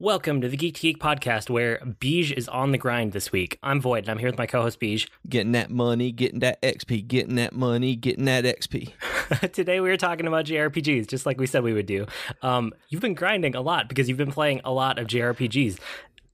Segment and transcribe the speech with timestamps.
[0.00, 3.58] Welcome to the Geek to Geek podcast, where Beige is on the grind this week.
[3.62, 5.06] I'm Void, and I'm here with my co-host Beige.
[5.28, 8.92] Getting that money, getting that XP, getting that money, getting that XP.
[9.52, 12.06] Today we are talking about JRPGs, just like we said we would do.
[12.42, 15.78] Um, you've been grinding a lot because you've been playing a lot of JRPGs.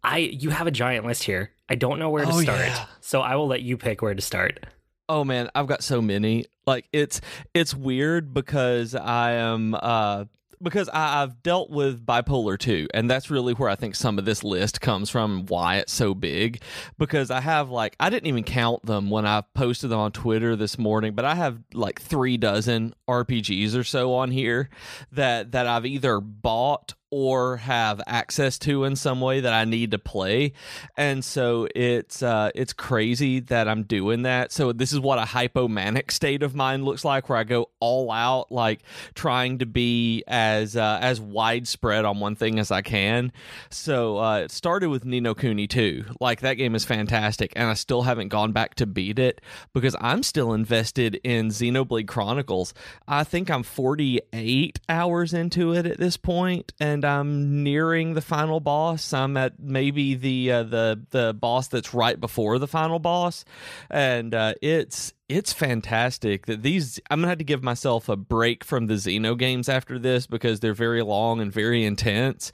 [0.05, 1.51] I you have a giant list here.
[1.69, 2.85] I don't know where to Oh, start, yeah.
[3.01, 4.67] so I will let you pick where to start.
[5.09, 6.45] Oh man, I've got so many.
[6.67, 7.21] Like it's
[7.55, 10.27] it's weird because I am uh
[10.65, 14.25] because I, I've dealt with bipolar too, and that's really where I think some of
[14.25, 15.47] this list comes from.
[15.47, 16.63] Why it's so big,
[16.99, 20.57] because I have like I didn't even count them when I posted them on Twitter
[20.57, 24.71] this morning, but I have like three dozen RPGs or so on here
[25.13, 29.93] that that I've either bought or have access to in some way that I need
[29.93, 30.53] to play.
[30.97, 34.51] And so it's uh it's crazy that I'm doing that.
[34.51, 38.11] So this is what a hypomanic state of mind looks like where I go all
[38.11, 38.81] out like
[39.15, 43.31] trying to be as uh, as widespread on one thing as I can.
[43.71, 46.17] So uh it started with Ni no Kuni 2.
[46.21, 49.41] Like that game is fantastic and I still haven't gone back to beat it
[49.73, 52.75] because I'm still invested in Xenoblade Chronicles.
[53.07, 58.61] I think I'm 48 hours into it at this point and I'm nearing the final
[58.61, 59.13] boss.
[59.13, 63.45] I'm at maybe the uh, the the boss that's right before the final boss
[63.91, 68.63] and uh, it's it's fantastic that these I'm gonna have to give myself a break
[68.65, 72.53] from the Xeno games after this because they're very long and very intense.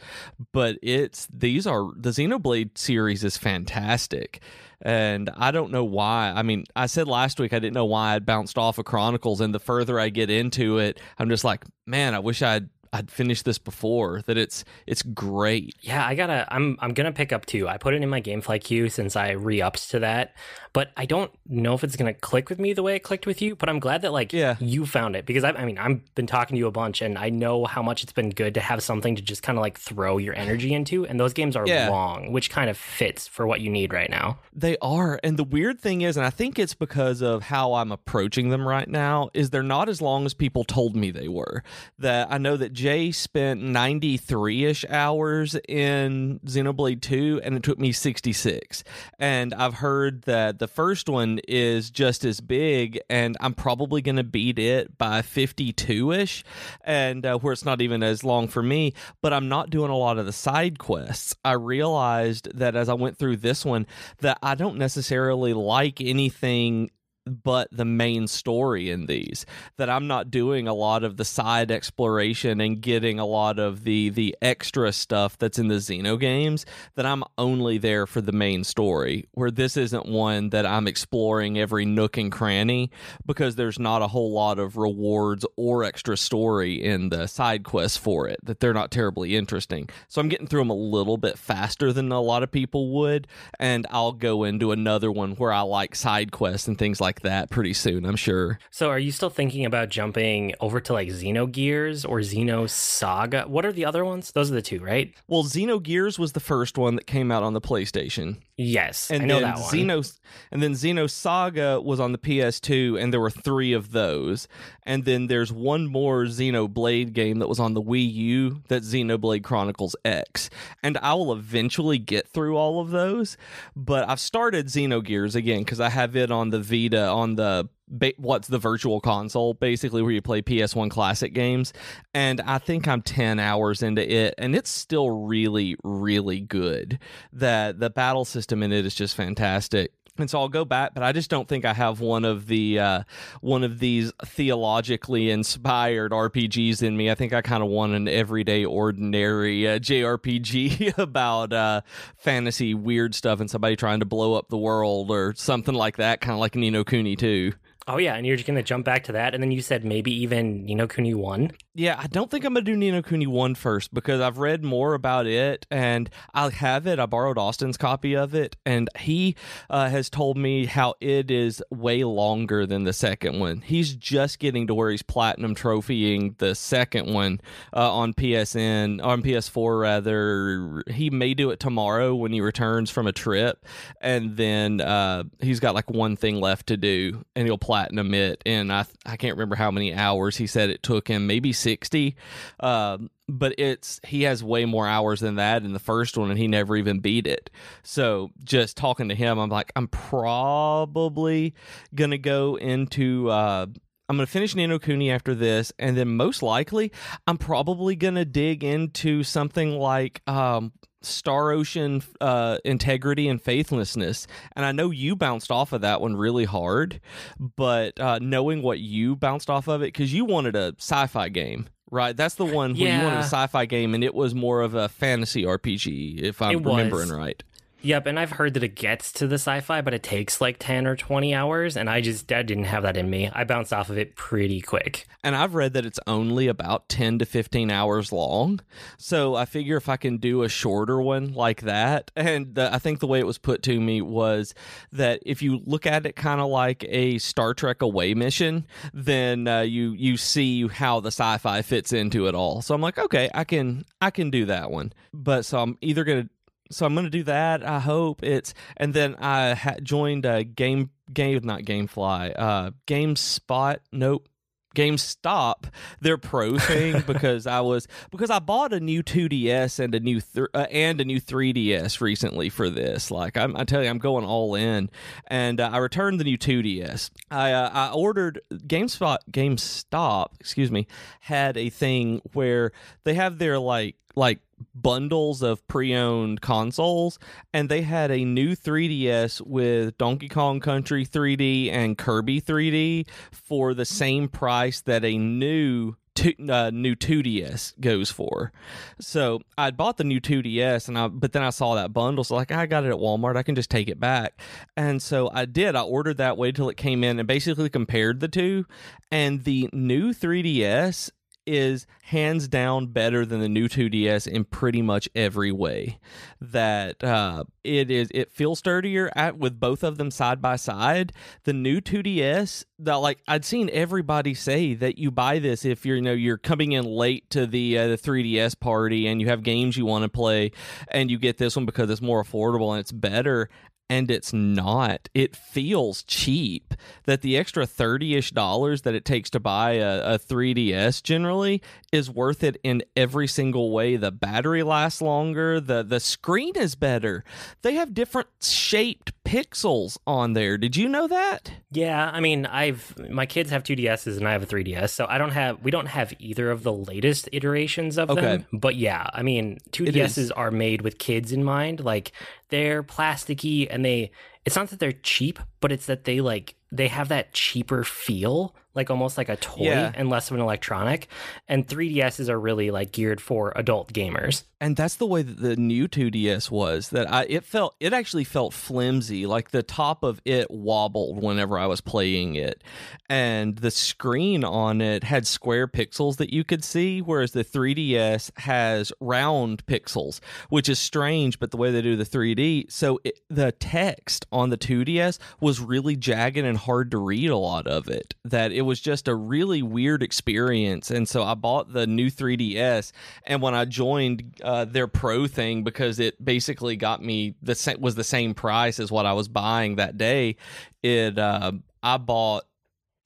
[0.53, 4.41] But it's these are the Xenoblade series is fantastic.
[4.83, 6.33] And I don't know why.
[6.35, 9.41] I mean, I said last week I didn't know why I'd bounced off of Chronicles,
[9.41, 13.11] and the further I get into it, I'm just like, man, I wish I'd I'd
[13.11, 14.23] finished this before.
[14.23, 15.77] That it's it's great.
[15.81, 16.47] Yeah, I gotta.
[16.51, 17.69] I'm I'm gonna pick up two.
[17.69, 20.35] I put it in my GameFly queue since I re-upped to that,
[20.73, 23.41] but I don't know if it's gonna click with me the way it clicked with
[23.41, 23.55] you.
[23.55, 24.57] But I'm glad that like Yeah.
[24.59, 27.17] you found it because I, I mean I've been talking to you a bunch and
[27.17, 29.79] I know how much it's been good to have something to just kind of like
[29.79, 31.07] throw your energy into.
[31.07, 31.89] And those games are Yeah.
[31.91, 34.39] long, which kind of fits for what you need right now.
[34.53, 35.21] They are.
[35.23, 38.67] And the weird thing is, and I think it's because of how I'm approaching them
[38.67, 41.63] right now, is they're not as long as people told me they were.
[42.01, 47.79] That I know that Jay spent 93 ish hours in Xenoblade 2, and it took
[47.79, 48.83] me 66.
[49.19, 54.17] And I've heard that the first one is just as big, and I'm probably going
[54.17, 56.43] to beat it by 52 ish,
[56.81, 59.97] and uh, where it's not even as long for me, but I'm not doing a
[59.97, 61.37] lot of the side quests.
[61.45, 63.87] I realized that as I went through this one,
[64.21, 66.93] that I don't necessarily like anything
[67.31, 69.47] but the main story in these
[69.77, 73.85] that I'm not doing a lot of the side exploration and getting a lot of
[73.85, 78.33] the the extra stuff that's in the Xeno games that I'm only there for the
[78.33, 82.91] main story where this isn't one that I'm exploring every nook and cranny
[83.27, 87.97] because there's not a whole lot of rewards or extra story in the side quests
[87.97, 89.89] for it that they're not terribly interesting.
[90.09, 93.27] So I'm getting through them a little bit faster than a lot of people would
[93.59, 97.51] and I'll go into another one where I like side quests and things like that
[97.51, 102.09] pretty soon I'm sure So are you still thinking about jumping over to like Xenogears
[102.09, 103.47] or Xenosaga?
[103.47, 104.33] What are the other ones?
[104.33, 105.15] Those are the two, right?
[105.29, 109.27] well Xenogears was the first one that came out on the PlayStation Yes, and I
[109.27, 109.73] know then that one.
[109.73, 110.19] Xeno
[110.53, 114.49] and then Xenosaga was on the PS2 and there were 3 of those
[114.83, 119.43] and then there's one more Xenoblade game that was on the Wii U that's Xenoblade
[119.43, 120.51] Chronicles X
[120.83, 123.39] and I will eventually get through all of those
[123.75, 128.13] but I've started Xenogears again cuz I have it on the Vita on the ba-
[128.17, 131.73] what's the virtual console basically where you play PS1 classic games
[132.15, 136.99] and I think I'm 10 hours into it and it's still really really good
[137.33, 141.03] that the battle system in it is just fantastic and so I'll go back, but
[141.03, 143.03] I just don't think I have one of the uh,
[143.41, 147.11] one of these theologically inspired RPGs in me.
[147.11, 151.81] I think I kind of want an everyday, ordinary uh, JRPG about uh,
[152.17, 156.21] fantasy weird stuff and somebody trying to blow up the world or something like that,
[156.21, 157.53] kind of like Ni no Kuni too.
[157.89, 160.13] Oh yeah, and you're just gonna jump back to that, and then you said maybe
[160.23, 161.53] even Ni no Kuni one.
[161.73, 164.65] Yeah, I don't think I'm gonna do Ni no Kuni one first because I've read
[164.65, 166.99] more about it and I have it.
[166.99, 169.37] I borrowed Austin's copy of it, and he
[169.69, 173.61] uh, has told me how it is way longer than the second one.
[173.61, 177.41] He's just getting to where he's platinum trophying the second one
[177.73, 180.83] uh, on PSN on PS4 rather.
[180.89, 183.65] He may do it tomorrow when he returns from a trip,
[184.01, 188.43] and then uh, he's got like one thing left to do, and he'll platinum it.
[188.45, 192.17] And I I can't remember how many hours he said it took him, maybe sixty.
[192.59, 196.39] Um, but it's he has way more hours than that in the first one, and
[196.39, 197.51] he never even beat it.
[197.83, 201.55] So just talking to him, I'm like, I'm probably
[201.95, 203.31] gonna go into.
[203.31, 203.67] Uh,
[204.09, 206.91] I'm gonna finish Ni Cooney after this, and then most likely
[207.29, 214.27] I'm probably gonna dig into something like um, Star Ocean uh, integrity and faithlessness.
[214.55, 217.01] And I know you bounced off of that one really hard,
[217.39, 221.29] but uh, knowing what you bounced off of it, because you wanted a sci fi
[221.29, 221.69] game.
[221.93, 224.77] Right, that's the one where you wanted a sci-fi game, and it was more of
[224.77, 226.77] a fantasy RPG, if I'm It was.
[226.77, 227.43] remembering right.
[227.83, 230.87] Yep, and I've heard that it gets to the sci-fi, but it takes like ten
[230.87, 233.31] or twenty hours, and I just I didn't have that in me.
[233.33, 235.07] I bounced off of it pretty quick.
[235.23, 238.61] And I've read that it's only about 10 to 15 hours long.
[238.97, 242.79] So I figure if I can do a shorter one like that, and the, I
[242.79, 244.55] think the way it was put to me was
[244.93, 249.47] that if you look at it kind of like a Star Trek away mission, then
[249.49, 252.63] uh, you you see how the sci-fi fits into it all.
[252.63, 254.93] So I'm like, okay, I can I can do that one.
[255.13, 256.29] But so I'm either gonna
[256.71, 257.65] so I'm gonna do that.
[257.65, 263.79] I hope it's and then I ha- joined a game game not GameFly uh GameSpot
[263.91, 264.29] nope
[264.75, 265.65] GameStop
[266.01, 270.21] their pro thing because I was because I bought a new 2DS and a new
[270.21, 273.11] th- uh, and a new 3DS recently for this.
[273.11, 274.91] Like I'm, I tell you, I'm going all in,
[275.27, 277.11] and uh, I returned the new 2DS.
[277.31, 280.87] I uh, I ordered GameSpot GameStop, excuse me,
[281.21, 282.73] had a thing where
[283.05, 284.39] they have their like like
[284.75, 287.19] bundles of pre-owned consoles
[287.53, 293.75] and they had a new 3DS with Donkey Kong Country 3D and Kirby 3D for
[293.75, 298.53] the same price that a new two, uh, new 2DS goes for.
[299.01, 302.35] So I bought the new 2DS, and I but then I saw that bundle, so
[302.35, 304.41] like I got it at Walmart, I can just take it back.
[304.77, 305.77] And so I did.
[305.77, 308.67] I ordered that, waited till it came in, and basically compared the two.
[309.11, 311.11] And the new 3DS
[311.47, 315.99] is hands down better than the new 2DS in pretty much every way.
[316.41, 321.13] That uh, it is, it feels sturdier at with both of them side by side.
[321.45, 325.97] The new 2DS, that like I'd seen everybody say that you buy this if you're
[325.97, 329.43] you know you're coming in late to the uh, the 3DS party and you have
[329.43, 330.53] games you want to play,
[330.89, 333.49] and you get this one because it's more affordable and it's better
[333.91, 335.09] and it's not.
[335.13, 336.75] It feels cheap.
[337.05, 341.61] That the extra thirty ish dollars that it takes to buy a, a 3DS generally
[341.93, 343.97] is worth it in every single way.
[343.97, 345.61] The battery lasts longer.
[345.61, 347.25] The the screen is better.
[347.63, 350.57] They have different shaped pixels on there.
[350.57, 351.53] Did you know that?
[351.73, 355.07] Yeah, I mean, I've my kids have two DSs and I have a 3DS, so
[355.09, 358.21] I don't have we don't have either of the latest iterations of Okay.
[358.21, 358.47] them.
[358.53, 360.31] But yeah, I mean, two It DSs is.
[360.33, 361.81] are made with kids in mind.
[361.81, 362.13] Like
[362.51, 364.11] they're plasticky and they
[364.45, 368.55] it's not that they're cheap, but it's that they like they have that cheaper feel,
[368.75, 369.93] like almost like a toy Yeah.
[369.95, 371.09] and less of an electronic.
[371.49, 374.45] And 3DSs are really like geared for adult gamers.
[374.61, 378.25] and that's the way that the new 2ds was that i it felt it actually
[378.25, 382.63] felt flimsy like the top of it wobbled whenever i was playing it
[383.09, 388.31] and the screen on it had square pixels that you could see whereas the 3ds
[388.41, 390.21] has round pixels
[390.51, 394.51] which is strange but the way they do the 3d so it, the text on
[394.51, 398.60] the 2ds was really jagged and hard to read a lot of it that it
[398.63, 400.91] was just a really weird experience.
[400.91, 402.93] And so i bought the new 3ds
[403.25, 407.95] and when i joined uh, their pro thing because it basically got me the was
[407.95, 410.37] the same price as what i was buying that day
[410.83, 411.53] it uh,
[411.83, 412.45] i bought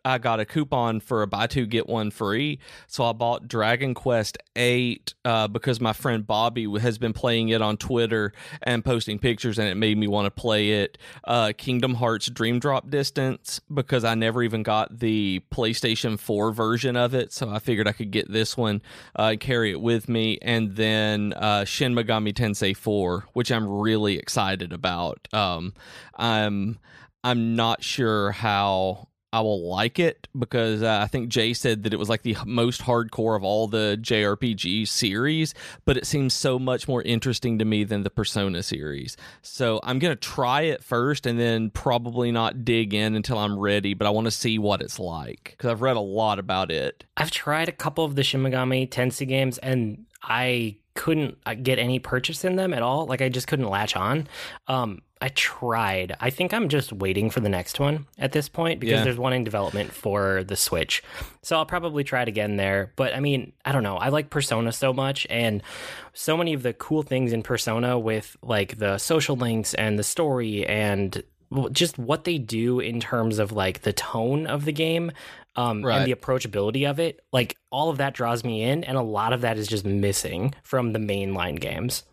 [0.05, 3.95] I got a coupon for a buy two get one free, so I bought Dragon
[3.95, 8.33] Quest Eight uh, because my friend Bobby has been playing it on Twitter
[8.63, 10.99] and posting pictures, and it made me want to play it.
[11.25, 16.97] Uh, Kingdom Hearts Dream Drop Distance because I never even got the PlayStation Four version
[16.97, 18.83] of it, so I figured I could get this one
[19.17, 24.19] uh, carry it with me, and then uh, Shin Megami Tensei Four, which I'm really
[24.19, 25.29] excited about.
[25.33, 25.73] Um,
[26.15, 26.79] I'm
[27.23, 31.93] I'm not sure how I will like it because uh, I think Jay said that
[31.93, 36.57] it was like the most hardcore of all the JRPG series, but it seems so
[36.57, 39.17] much more interesting to me than the Persona series.
[39.43, 43.59] So I'm going to try it first and then probably not dig in until I'm
[43.59, 46.71] ready, but I want to see what it's like because I've read a lot about
[46.71, 47.05] it.
[47.17, 51.79] I've tried a couple of the Shin Megami Tensei games and I couldn't uh, get
[51.79, 53.07] any purchase in them at all.
[53.07, 54.29] Like I just couldn't latch on.
[54.69, 56.15] Um, I tried.
[56.21, 59.05] I think I'm just waiting for the next one at this point because Yeah.
[59.05, 61.03] there's one in development for the Switch.
[61.43, 62.93] So I'll probably try it again there.
[62.97, 63.97] But I mean, I don't know.
[63.97, 65.63] I like Persona so much and
[66.13, 70.05] so many of the cool things in Persona with like the social links and the
[70.05, 71.23] story and
[71.73, 75.11] just what they do in terms of like the tone of the game
[75.57, 75.99] um, Right.
[75.99, 79.33] and the approachability of it, like all of that draws me in, and a lot
[79.33, 82.05] of that is just missing from the mainline games.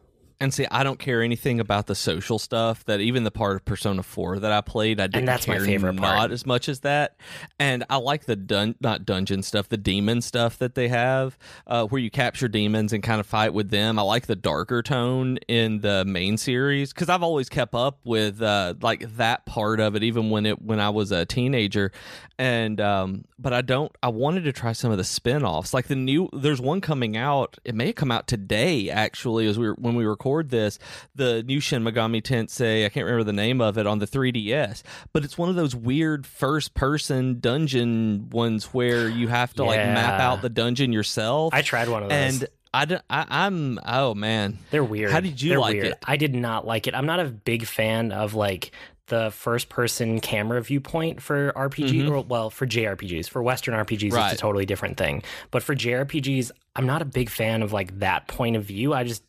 [0.41, 2.83] And see, I don't care anything about the social stuff.
[2.85, 5.65] That even the part of Persona Four that I played, I didn't that's my care
[5.65, 6.31] favorite not part.
[6.31, 7.15] as much as that.
[7.59, 11.85] And I like the dun not dungeon stuff, the demon stuff that they have, uh,
[11.85, 13.99] where you capture demons and kind of fight with them.
[13.99, 18.41] I like the darker tone in the main series because I've always kept up with
[18.41, 21.91] uh, like that part of it, even when it when I was a teenager.
[22.39, 23.95] And um, but I don't.
[24.01, 25.75] I wanted to try some of the spin-offs.
[25.75, 27.59] Like the new, there's one coming out.
[27.63, 30.79] It may come out today, actually, as we were, when we record this.
[31.15, 32.85] The new Shin Megami Tensei.
[32.85, 34.81] I can't remember the name of it on the 3DS,
[35.13, 40.19] but it's one of those weird first-person dungeon ones where you have to like map
[40.19, 41.53] out the dungeon yourself.
[41.53, 42.41] I tried one of those.
[42.41, 45.11] and I, don't- I I'm oh man, They're weird.
[45.11, 45.85] How did you They're like weird.
[45.87, 45.97] it?
[46.05, 46.95] I did not like it.
[46.95, 48.71] I'm not a big fan of like
[49.07, 53.27] the first person camera viewpoint for RPG or well for JRPGs.
[53.27, 54.15] For Western RPGs Mm-hmm.
[54.15, 54.31] Right.
[54.31, 55.23] it's a totally different thing.
[55.51, 58.93] But for JRPGs, I'm not a big fan of like that point of view.
[58.93, 59.23] I just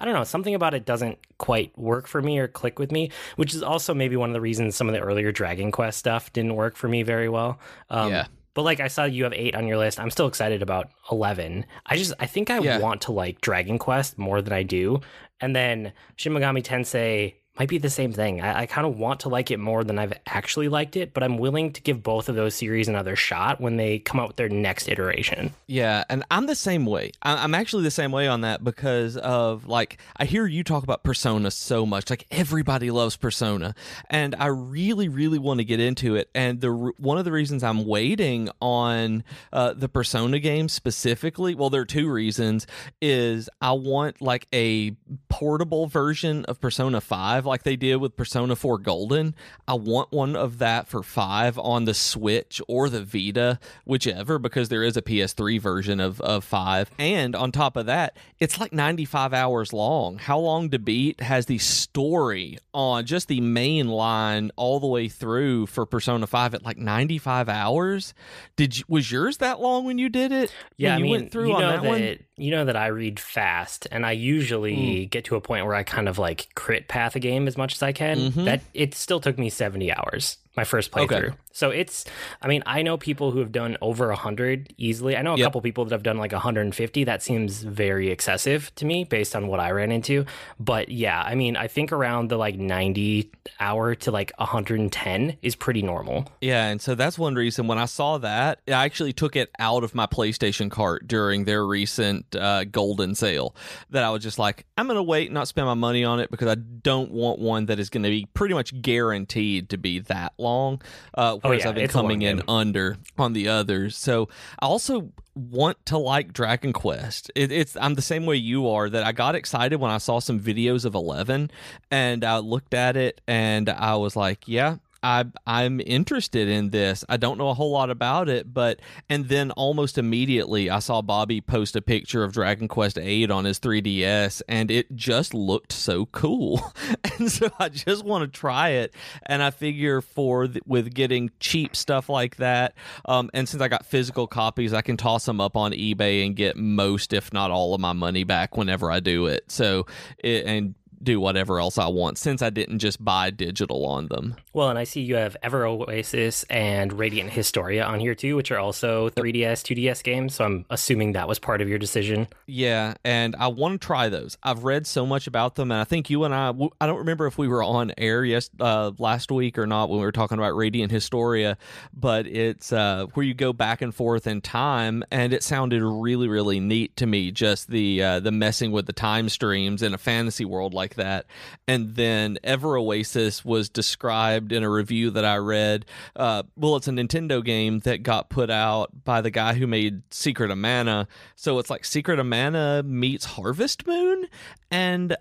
[0.00, 3.10] I don't know, something about it doesn't quite work for me or click with me,
[3.36, 6.32] which is also maybe one of the reasons some of the earlier Dragon Quest stuff
[6.32, 7.58] didn't work for me very well.
[7.88, 8.26] Um, Yeah.
[8.52, 10.00] But like I saw you have eight on your list.
[10.00, 11.64] I'm still excited about eleven.
[11.86, 12.78] I just I think I Yeah.
[12.78, 15.00] want to like Dragon Quest more than I do.
[15.40, 18.40] And then Shin Megami Tensei might be the same thing.
[18.40, 21.22] I, I kind of want to like it more than I've actually liked it, but
[21.22, 24.36] I'm willing to give both of those series another shot when they come out with
[24.36, 25.52] their next iteration.
[25.66, 27.12] Yeah, and I'm the same way.
[27.20, 30.84] I- I'm actually the same way on that because of like I hear you talk
[30.84, 32.08] about Persona so much.
[32.08, 33.74] Like everybody loves Persona,
[34.08, 36.30] and I really, really want to get into it.
[36.34, 41.68] And the one of the reasons I'm waiting on uh, the Persona game specifically, well,
[41.68, 42.66] there are two reasons.
[43.02, 44.92] Is I want like a
[45.28, 49.34] portable version of Persona Five, like they did with Persona Four Golden.
[49.68, 54.68] I want one of that for five on the Switch or the Vita, whichever, because
[54.70, 56.90] there is a PS3 version of, of five.
[56.98, 60.16] And on top of that, it's like 95 hours long.
[60.18, 65.08] How Long to Beat has the story on just the main line all the way
[65.08, 68.14] through for Persona 5 at like 95 hours.
[68.56, 70.52] Did you, was yours that long when you did it?
[70.76, 72.18] Yeah, When I you mean, went through on know that, one.
[72.40, 75.82] You know that I read fast, and I usually get to a point where I
[75.82, 78.32] kind of like crit path a game as much as I can.
[78.32, 78.44] Mhm.
[78.46, 81.06] That it still took me seventy hours my first Okay.
[81.06, 81.34] playthrough.
[81.52, 82.04] So it's,
[82.42, 85.16] I mean, I know people who have done over hundred easily.
[85.16, 85.46] I know a Yep.
[85.46, 87.04] couple people that have done like 150.
[87.04, 90.26] That seems very excessive to me based on what I ran into.
[90.60, 95.56] But yeah, I mean, I think around the like 90 hour to like 110 is
[95.56, 96.30] pretty normal.
[96.40, 99.82] Yeah, and so that's one reason when I saw that, I actually took it out
[99.84, 103.54] of my PlayStation cart during their recent uh, golden sale.
[103.90, 106.20] That I was just like, I'm going to wait and not spend my money on
[106.20, 109.76] it because I don't want one that is going to be pretty much guaranteed to
[109.76, 110.80] be that long.
[111.14, 112.44] Uh, whereas Oh, yeah, I've been coming in game.
[112.48, 113.96] under on the others.
[113.96, 114.28] So
[114.60, 117.30] I also want to like Dragon Quest.
[117.34, 120.18] It, it's I'm the same way you are that I got excited when I saw
[120.18, 121.50] some videos of 11
[121.90, 127.04] and I looked at it and I was like, yeah, I I'm interested in this.
[127.08, 131.00] I don't know a whole lot about it, but and then almost immediately I saw
[131.00, 135.72] Bobby post a picture of Dragon Quest 8 on his 3DS and it just looked
[135.72, 136.72] so cool.
[137.18, 141.30] and so I just want to try it and I figure for th- with getting
[141.40, 142.74] cheap stuff like that
[143.06, 146.36] um and since I got physical copies, I can toss them up on eBay and
[146.36, 149.50] get most if not all of my money back whenever I do it.
[149.50, 149.86] So
[150.18, 154.36] it, and do whatever else I want since I didn't just buy digital on them.
[154.52, 158.50] Well, and I see you have Ever Oasis and Radiant Historia on here too, which
[158.50, 160.34] are also 3DS, 2DS games.
[160.34, 162.28] So I'm assuming that was part of your decision.
[162.46, 164.36] Yeah, and I want to try those.
[164.42, 167.26] I've read so much about them, and I think you and I, I don't remember
[167.26, 170.38] if we were on air yes uh, last week or not when we were talking
[170.38, 171.56] about Radiant Historia,
[171.94, 176.28] but it's uh, where you go back and forth in time, and it sounded really,
[176.28, 177.30] really neat to me.
[177.30, 181.26] Just the uh, the messing with the time streams in a fantasy world like that,
[181.66, 185.86] and then Ever Oasis was described in a review that I read.
[186.14, 190.02] Uh, well, it's a Nintendo game that got put out by the guy who made
[190.12, 191.08] Secret of Mana.
[191.36, 194.26] So it's like Secret of Mana meets Harvest Moon.
[194.70, 195.16] And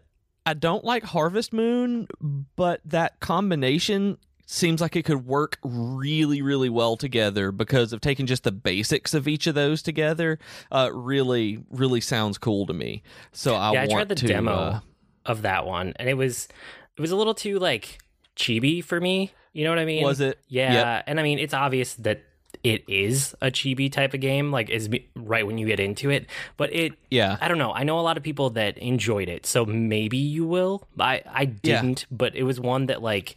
[0.45, 2.07] I don't like Harvest Moon,
[2.55, 4.17] but that combination
[4.49, 9.13] seems like it could work really, really well together because of taking just the basics
[9.13, 10.39] of each of those together.
[10.71, 13.03] Uh, really, really sounds cool to me.
[13.31, 14.79] So I yeah, I want tried the to, demo uh,
[15.29, 16.47] of that one, and it was
[16.97, 17.99] it was a little too like
[18.35, 19.31] chibi for me.
[19.53, 20.03] You know what I mean?
[20.03, 20.37] was it?
[20.47, 21.03] Yeah, Yep.
[21.07, 22.21] and I mean it's obvious that
[22.63, 26.25] it is a chibi type of game, like is right when you get into it.
[26.57, 27.37] But it, Yeah.
[27.39, 27.71] I don't know.
[27.73, 30.87] I know a lot of people that enjoyed it, so maybe you will.
[30.99, 33.35] I I didn't, but it was one that like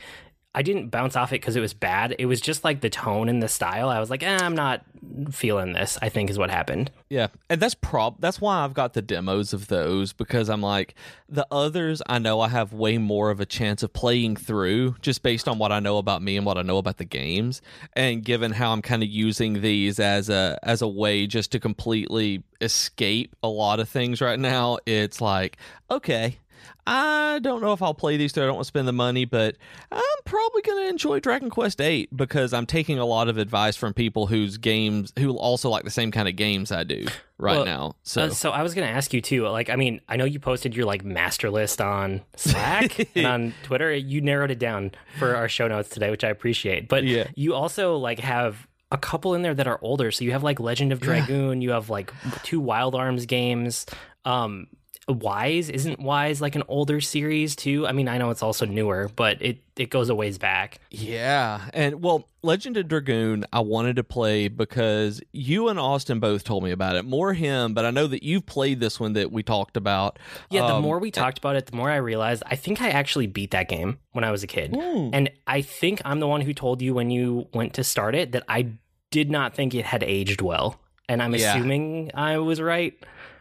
[0.55, 2.15] I didn't bounce off it because it was bad.
[2.19, 3.89] It was just like the tone and the style.
[3.89, 4.83] I was like, eh, I'm not
[5.31, 5.99] feeling this.
[6.03, 6.91] I think is what happened.
[7.09, 10.95] Yeah, and that's prob that's why I've got the demos of those because I'm like
[11.29, 12.03] the others.
[12.07, 15.59] I know I have way more of a chance of playing through just based on
[15.59, 17.63] what I know about me and what I know about the games,
[17.95, 21.61] and given how I'm kind of using these as a as a way just to
[21.61, 24.79] completely escape a lot of things right now.
[24.85, 25.57] It's like
[25.91, 26.39] okay,
[26.87, 28.43] I don't know if I'll play these two.
[28.43, 29.57] I don't want to spend the money, but
[29.93, 33.77] I'm probably going to enjoy Dragon Quest VIII because I'm taking a lot of advice
[33.77, 37.07] from people whose games who also like the same kind of games I do
[37.39, 37.95] right Well, now.
[38.03, 39.47] So Uh, so I was going to ask you too.
[39.49, 43.55] Like, I mean, I know you posted your like master list on Slack and on
[43.63, 43.95] Twitter.
[43.95, 46.89] You narrowed it down for our show notes today, which I appreciate.
[46.89, 47.29] But Yeah.
[47.37, 50.11] you also like have a couple in there that are older.
[50.11, 51.63] So you have like Legend of Dragoon.
[51.63, 53.87] You have like two Wild Arms games.
[54.25, 54.67] Um,
[55.09, 57.87] Wise isn't Wise like an older series too?
[57.87, 60.79] I mean, I know it's also newer, but it it goes a ways back.
[60.91, 66.45] Yeah, and well, Legend of Dragoon, I wanted to play because you and Austin both
[66.45, 67.05] told me about it.
[67.05, 70.21] More him, but I know that you've played this one that we talked about.
[70.51, 72.91] Yeah, the Um, more we talked about it, the more I realized I think I
[72.91, 74.73] actually beat that game when I was a kid.
[74.77, 75.11] Hmm.
[75.13, 78.31] And I think I'm the one who told you when you went to start it
[78.33, 78.69] that I
[79.11, 80.79] did not think it had aged well.
[81.09, 81.57] And I'm Yeah.
[81.57, 82.95] assuming I was right.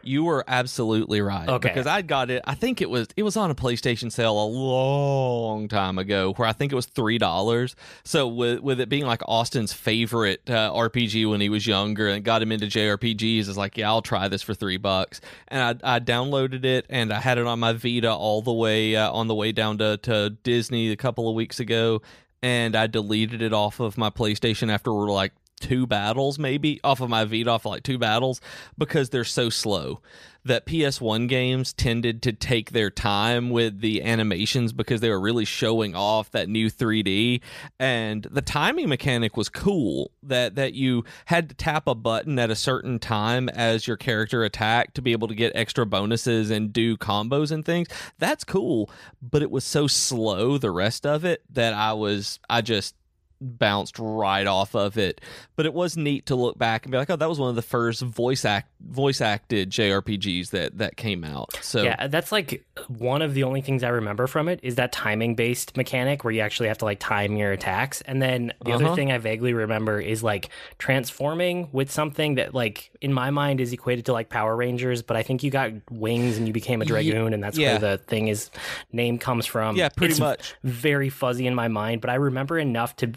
[0.03, 1.48] You were absolutely right.
[1.48, 1.70] Okay.
[1.70, 2.41] Because I got it.
[2.46, 6.48] I think it was it was on a PlayStation sale a long time ago, where
[6.48, 7.75] I think it was three dollars.
[8.03, 12.24] So with with it being like Austin's favorite uh, RPG when he was younger, and
[12.24, 15.22] got him into JRPGs, is like, yeah, I'll try this for three bucks.
[15.48, 18.96] And I I downloaded it and I had it on my Vita all the way
[18.96, 22.01] uh, on the way down to to Disney a couple of weeks ago,
[22.41, 27.00] and I deleted it off of my PlayStation after we're like two battles maybe off
[27.00, 28.41] of my Vita off of like two battles
[28.77, 30.01] because they're so slow
[30.44, 35.46] that PS1 games tended to take their time with the animations because they were really
[35.46, 37.41] showing off that new 3D
[37.80, 42.50] and the timing mechanic was cool that that you had to tap a button at
[42.50, 46.74] a certain time as your character attacked to be able to get extra bonuses and
[46.74, 47.88] do combos and things.
[48.18, 48.89] That's cool
[49.22, 52.96] but it was so slow the rest of it that I was I just
[53.41, 55.19] bounced right off of it.
[55.55, 57.55] But it was neat to look back and be like, oh, that was one of
[57.55, 61.57] the first voice act voice acted JRPGs that that came out.
[61.62, 64.91] So Yeah, that's like one of the only things I remember from it is that
[64.91, 68.01] timing based mechanic where you actually have to like time your attacks.
[68.01, 68.86] And then the Uh-huh.
[68.86, 73.62] other thing I vaguely remember is like transforming with something that like in my mind
[73.62, 76.82] is equated to like Power Rangers, but I think you got wings and you became
[76.82, 77.77] a dragoon and that's yeah.
[77.80, 78.49] where the thing is
[78.91, 79.75] name comes from.
[79.75, 80.54] Yeah, pretty It's much.
[80.63, 83.12] Very fuzzy in my mind, but I remember enough to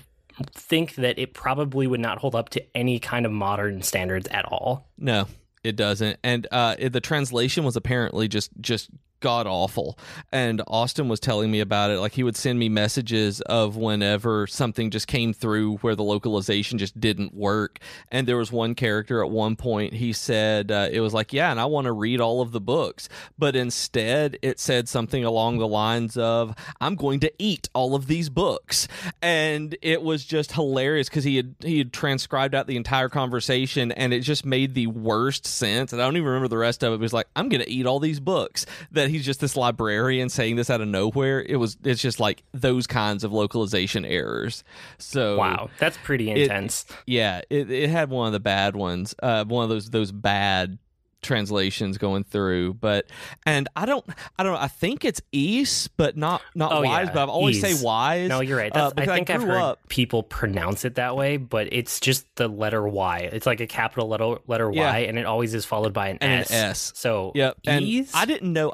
[0.53, 4.45] think that it probably would not hold up to any kind of modern standards at
[4.47, 4.89] all.
[4.99, 5.27] No,
[5.63, 6.19] it doesn't.
[6.23, 8.91] And uh, it, the translation was apparently just just
[9.25, 9.99] god awful.
[10.33, 11.99] And Austin was telling me about it.
[11.99, 16.77] Like he would send me messages of whenever something just came through where the localization
[16.77, 17.79] just didn't work.
[18.11, 19.95] And there was one character at one point.
[19.95, 22.61] He said uh, it was like, yeah, and I want to read all of the
[22.61, 23.09] books,
[23.39, 28.07] but instead it said something along the lines of, I'm going to eat all of
[28.07, 28.89] these books.
[29.23, 33.91] And it was just hilarious because he had he had transcribed out the entire conversation
[33.91, 35.95] and it just made the worst sense.
[35.95, 36.97] And I don't even remember the rest of it.
[36.97, 38.67] It was like, I'm gonna eat all these books.
[38.91, 41.41] That he's just this librarian saying this out of nowhere.
[41.41, 44.65] It was it's just like those kinds of localization errors.
[44.99, 46.85] So Wow, that's pretty intense.
[47.07, 50.79] yeah, it, it had one of the bad ones, uh, one of those those bad
[51.25, 52.75] translations going through.
[52.75, 53.07] But
[53.45, 54.05] and I don't,
[54.39, 54.59] I don't know.
[54.61, 57.07] I think it's East, but not not Oh, wise.
[57.09, 58.29] yeah, But I've always say wise.
[58.29, 58.75] No, you're right.
[58.75, 62.27] uh, I think I've grew heard up- people pronounce it that way, but it's just
[62.37, 63.29] the letter Y.
[63.33, 64.93] It's like a capital letter letter Yeah.
[64.93, 66.51] Y, and it always is followed by an And an S.
[66.53, 66.93] S.
[66.95, 68.13] So Yep, and ease?
[68.15, 68.73] I didn't know.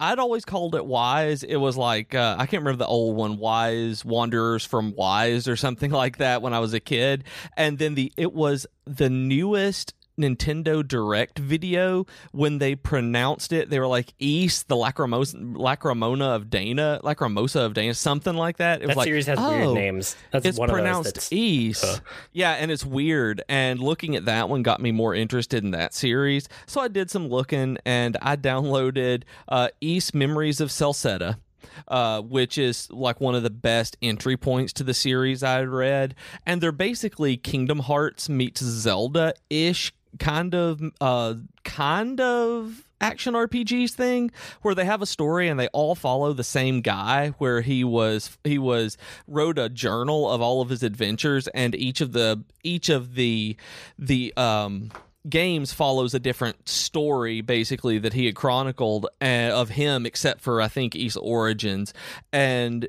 [0.00, 1.42] I'd always called it Wise.
[1.42, 5.56] It was like uh, I can't remember the old one, Wise Wanderers from Wise or
[5.56, 7.24] something like that when I was a kid.
[7.56, 13.70] And then the it was the newest Nintendo Direct video when they pronounced it.
[13.70, 18.82] They were like Ys, the Lacrimosa, Lacrimona of Dana, Lacrimosa of Dana, something like that.
[18.82, 20.16] It was that like series has oh, weird names.
[20.30, 21.84] That's it's one pronounced of those that's East.
[21.84, 21.98] uh.
[22.32, 23.42] yeah, and it's weird.
[23.48, 26.48] And looking at that one got me more interested in that series.
[26.66, 31.38] So I did some looking and I downloaded uh, Ys Memories of Celceta.
[31.86, 35.68] Uh, which is like one of the best entry points to the series I had
[35.68, 43.34] read, and they're basically Kingdom Hearts meets Zelda ish kind of uh kind of action
[43.34, 44.30] RPGs thing
[44.62, 48.36] where they have a story and they all follow the same guy where he was
[48.44, 52.88] he was wrote a journal of all of his adventures and each of the each
[52.88, 53.56] of the
[53.98, 54.90] the um
[55.28, 60.60] games follows a different story basically that he had chronicled uh, of him except for
[60.60, 61.92] I think Ys Origins.
[62.32, 62.88] And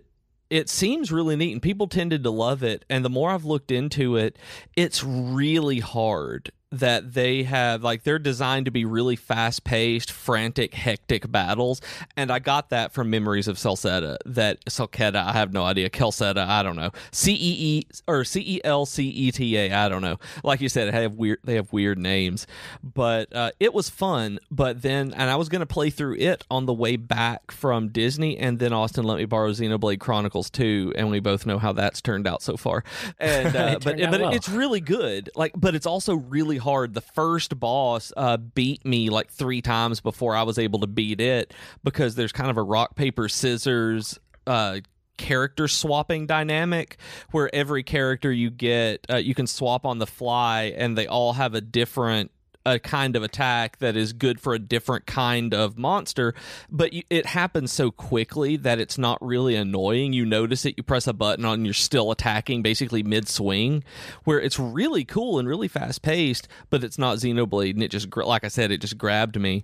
[0.50, 2.86] it seems really neat and people tended to love it.
[2.90, 4.38] And the more i've looked into it
[4.76, 10.74] it's really hard that they have like they're designed to be really fast paced, frantic,
[10.74, 11.82] hectic battles.
[12.16, 14.18] And I got that from memories of Celceta.
[14.26, 15.90] That Celceta, I have no idea.
[15.90, 16.92] Celceta, I don't know.
[17.12, 20.18] C E E or C E L C E T A, I don't know.
[20.44, 22.46] Like you said, they have weird they have weird names.
[22.84, 24.40] But uh, it was fun.
[24.52, 28.38] But then and I was gonna play through it on the way back from Disney,
[28.38, 32.02] and then Austin let me borrow Xenoblade Chronicles 2, and we both know how that's
[32.02, 32.84] turned out so far.
[33.20, 34.34] And uh, but but well.
[34.34, 35.32] it's really good.
[35.36, 36.94] Like but it's also really hard.
[36.94, 41.20] The first boss uh, beat me like three times before I was able to beat
[41.20, 44.80] it because there's kind of a rock paper scissors uh,
[45.18, 46.98] character swapping dynamic
[47.32, 51.34] where every character you get uh, you can swap on the fly and they all
[51.34, 52.32] have a different
[52.70, 56.34] a kind of attack that is good for a different kind of monster,
[56.70, 60.14] but you, it happens so quickly that it's not really annoying.
[60.14, 63.84] You notice it, you press a button on, and you're still attacking basically mid swing,
[64.24, 68.16] where it's really cool and really fast paced, but it's not Xenoblade, and it just
[68.16, 69.64] like I said, it just grabbed me.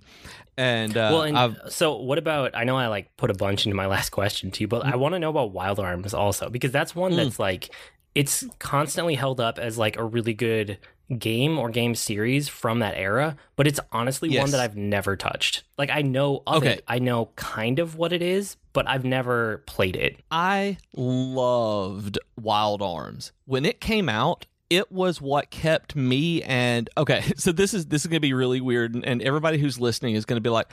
[0.58, 2.56] And uh, well, and so what about?
[2.56, 4.92] I know I like put a bunch into my last question too, but mm.
[4.92, 7.16] I want to know about Wild Arms also because that's one mm.
[7.16, 7.70] that's like
[8.16, 10.78] it's constantly held up as like a really good
[11.18, 14.42] game or game series from that era, but it's honestly yes.
[14.42, 15.62] one that I've never touched.
[15.78, 16.74] Like I know of okay.
[16.74, 20.18] it, I know kind of what it is, but I've never played it.
[20.30, 23.32] I loved Wild Arms.
[23.44, 28.02] When it came out, it was what kept me and okay so this is this
[28.02, 30.66] is going to be really weird and, everybody who's listening is going to be like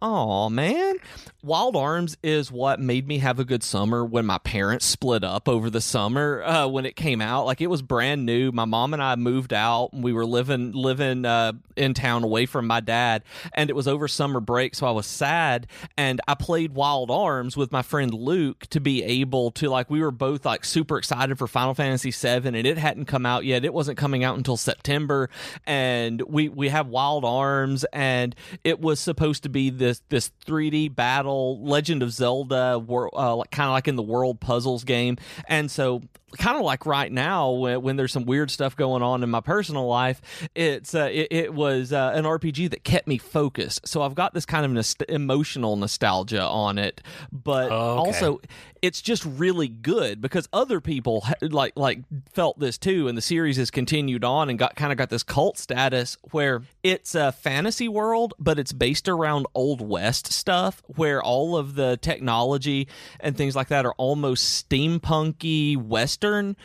[0.00, 0.98] Oh man,
[1.42, 5.48] Wild Arms is what made me have a good summer when my parents split up
[5.48, 7.46] over the summer uh, when it came out.
[7.46, 8.52] Like it was brand new.
[8.52, 9.92] My mom and I moved out.
[9.92, 13.88] And we were living living uh, in town away from my dad, and it was
[13.88, 15.66] over summer break, so I was sad.
[15.96, 20.00] And I played Wild Arms with my friend Luke to be able to like we
[20.00, 23.64] were both like super excited for Final Fantasy VII, and it hadn't come out yet.
[23.64, 25.28] It wasn't coming out until September,
[25.66, 30.30] and we we have Wild Arms, and it was supposed to be the this this
[30.46, 35.16] 3D battle Legend of Zelda, uh, kind of like in the world puzzles game,
[35.48, 36.02] and so
[36.36, 39.40] kind of like right now when, when, there's some weird stuff going on in my
[39.40, 40.20] personal life
[40.54, 44.34] it's uh, it, it, was uh, an rpg that kept me focused so i've got
[44.34, 47.00] this kind of nost- emotional nostalgia on it
[47.32, 48.08] but oh, okay.
[48.08, 48.40] also
[48.82, 52.00] it's just really good because other people like like
[52.32, 55.22] felt this too and the series has continued on and got kind of got this
[55.22, 61.22] cult status where it's a fantasy world but it's based around old west stuff where
[61.22, 62.86] all of the technology
[63.18, 66.56] and things like that are almost steampunky west western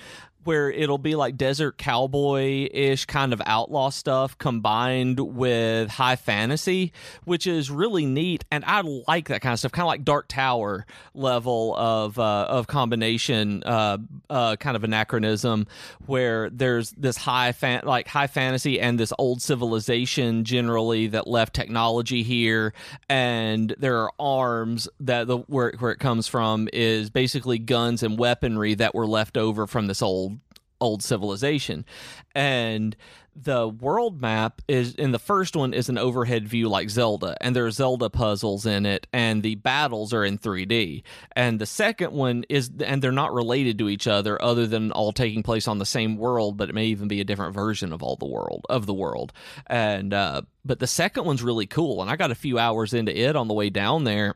[0.44, 6.92] where it'll be like desert cowboy ish kind of outlaw stuff combined with high fantasy,
[7.26, 8.44] which is really neat.
[8.52, 12.46] And I like that kind of stuff, kind of like Dark Tower level of uh,
[12.50, 13.98] of combination, uh,
[14.30, 15.68] uh, kind of anachronism,
[16.06, 21.54] where there's this high fan like high fantasy and this old civilization generally that left
[21.54, 22.74] technology here,
[23.10, 28.18] and there are arms that the where where it comes from is basically guns and
[28.18, 30.33] weaponry that were left over from this old
[30.84, 31.86] old civilization.
[32.36, 32.96] And
[33.36, 37.56] the world map is in the first one is an overhead view like Zelda, and
[37.56, 41.04] there are Zelda puzzles in it, and the battles are in 3D.
[41.36, 45.12] And the second one is, and they're not related to each other, other than all
[45.12, 48.04] taking place on the same world, but it may even be a different version of
[48.04, 49.34] all the world of the world.
[49.66, 53.18] And uh, but the second one's really cool, and I got a few hours into
[53.18, 54.36] it on the way down there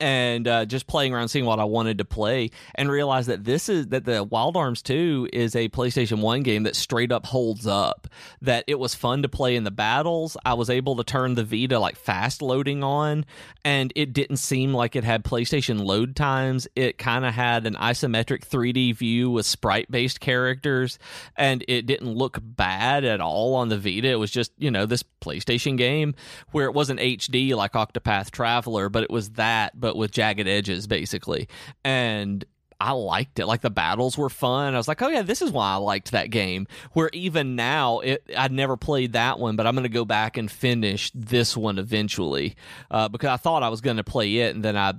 [0.00, 3.68] and uh, just playing around, seeing what I wanted to play, and realized that this
[3.68, 7.66] is that the Wild Arms 2 is a PlayStation 1 game that straight up holds
[7.66, 8.08] up.
[8.42, 10.36] That it was fun to play in the battles.
[10.44, 13.24] I was able to turn the Vita like fast loading on,
[13.64, 16.68] and it didn't seem like it had PlayStation load times.
[16.76, 20.98] It kind of had an isometric 3D view with sprite based characters,
[21.36, 24.08] and it didn't look bad at all on the Vita.
[24.08, 26.14] It was just, you know, this PlayStation game
[26.52, 30.86] where it wasn't HD like Octopath Traveler, but it was that but with jagged edges,
[30.86, 31.48] basically.
[31.84, 32.44] And
[32.80, 33.46] I liked it.
[33.46, 34.74] Like the battles were fun.
[34.74, 36.66] I was like, oh yeah, this is why I liked that game.
[36.92, 40.36] Where even now, it, I'd never played that one, but I'm going to go back
[40.36, 42.54] and finish this one eventually
[42.90, 44.94] uh, because I thought I was going to play it, and then I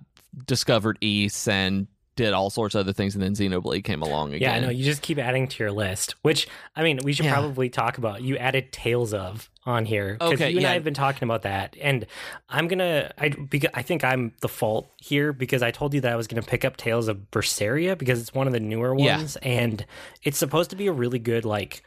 [0.45, 1.87] discovered Ys and
[2.19, 4.41] did all sorts of other things, and then Xenoblade came along again.
[4.41, 4.69] Yeah, I know.
[4.69, 7.33] You just keep adding to your list, which I mean, we should yeah.
[7.33, 8.21] probably talk about.
[8.21, 10.71] You added Tales of on here because okay, you and yeah.
[10.71, 12.05] I have been talking about that, and
[12.49, 13.11] I'm gonna.
[13.17, 16.27] I because I think I'm the fault here because I told you that I was
[16.27, 19.49] gonna pick up Tales of Berseria because it's one of the newer ones, yeah.
[19.49, 19.85] and
[20.23, 21.83] it's supposed to be a really good like.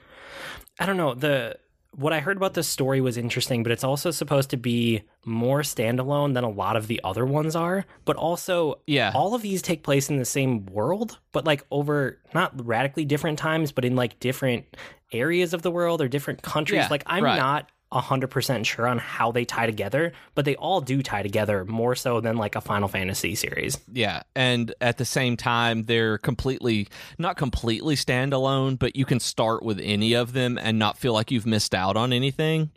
[0.81, 1.59] I don't know the
[1.95, 5.61] what I heard about this story was interesting, but it's also supposed to be more
[5.61, 7.85] standalone than a lot of the other ones are.
[8.05, 9.13] But also, Yeah.
[9.15, 13.39] all of these take place in the same world, but like over not radically different
[13.39, 14.65] times, but in like different
[15.13, 16.79] areas of the world or different countries.
[16.79, 17.37] Yeah, like I'm right.
[17.37, 17.71] not.
[17.93, 22.21] 100% sure on how they tie together, but they all do tie together more so
[22.21, 23.79] than like a Final Fantasy series.
[23.93, 29.63] Yeah, and at the same time, they're completely not completely standalone, but you can start
[29.63, 32.71] with any of them and not feel like you've missed out on anything.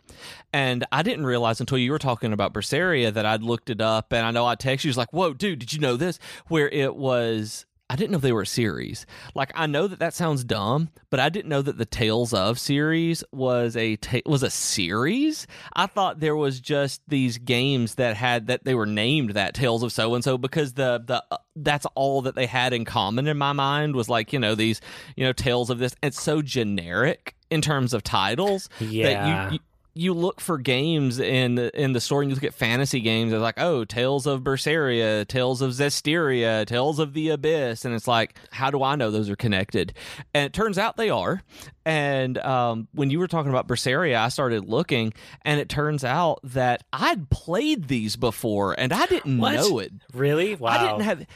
[0.52, 4.12] And I didn't realize until you were talking about Berseria that I'd looked it up,
[4.12, 6.68] and I know I texted you, was like, "Whoa, dude, did you know this?" Where
[6.68, 7.66] it was.
[7.88, 9.06] I didn't know they were a series.
[9.36, 12.58] Like I know that that sounds dumb, but I didn't know that the Tales of
[12.58, 15.46] series was a ta- was a series.
[15.74, 19.82] I thought there was just these games that had that they were named that Tales
[19.84, 23.28] of so and so because the the uh, that's all that they had in common
[23.28, 24.80] in my mind was like you know these
[25.16, 25.94] you know Tales of this.
[26.02, 29.08] It's so generic in terms of titles Yeah.
[29.12, 29.58] that you, you
[29.98, 33.32] you look for games in the, in the store and you look at fantasy games
[33.32, 38.06] it's like oh tales of berseria tales of zestiria tales of the abyss and it's
[38.06, 39.94] like how do i know those are connected
[40.34, 41.42] and it turns out they are
[41.86, 46.40] and um, when you were talking about berseria i started looking and it turns out
[46.44, 49.54] that i'd played these before and i didn't What?
[49.54, 50.54] know it Really?
[50.56, 50.70] Wow.
[50.70, 51.26] I didn't have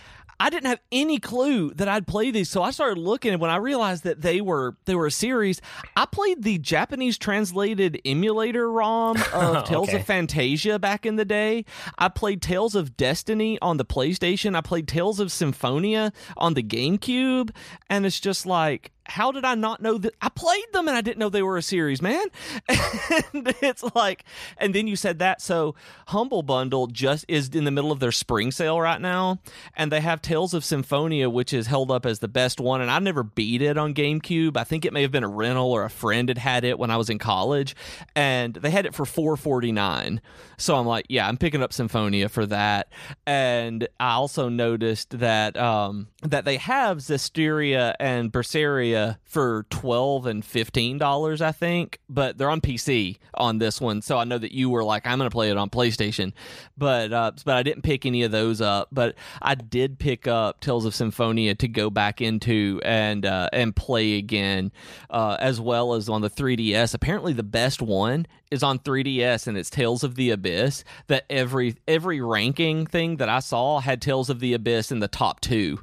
[0.41, 3.33] I didn't have any clue that I'd play these, so I started looking.
[3.33, 5.61] And when I realized that they were they were a series,
[5.97, 9.99] I played the Japanese translated emulator ROM of oh, Tales Okay.
[10.01, 11.67] of Fantasia back in the day.
[11.99, 14.57] I played Tales of Destiny on the PlayStation.
[14.57, 17.51] I played Tales of Symphonia on the GameCube,
[17.91, 18.93] and it's just like.
[19.11, 20.15] How did I not know that?
[20.23, 22.25] I played them and I didn't know they were a series, man.
[22.69, 24.25] and it's like,
[24.57, 25.43] and then you said that.
[25.43, 25.75] So,
[26.09, 29.41] Humble Bundle just is in the middle of their spring sale right now,
[29.77, 32.81] and they have Tales of Symphonia, which is held up as the best one.
[32.81, 34.57] And I never beat it on GameCube.
[34.57, 36.93] I think it may have been a rental or a friend had had it when
[36.93, 37.75] I was in college,
[38.15, 40.21] and they had it for four forty nine.
[40.57, 42.93] So I'm like, yeah, I'm picking up Symphonia for that.
[43.27, 50.45] And I also noticed that um, that they have Zestiria and Berseria for twelve and
[50.45, 54.03] fifteen dollars, I think, but they're on PC on this one.
[54.03, 56.33] So I know that you were like, I'm going to play it on PlayStation,
[56.77, 58.89] but uh, but I didn't pick any of those up.
[58.93, 63.75] But I did pick up Tales of Symphonia to go back into and uh, and
[63.75, 64.73] play again,
[65.11, 66.95] uh, as well as on the 3DS.
[66.95, 70.85] Apparently, the best one is on 3DS, and it's Tales of the Abyss.
[71.07, 75.09] That every every ranking thing that I saw had Tales of the Abyss in the
[75.09, 75.81] top two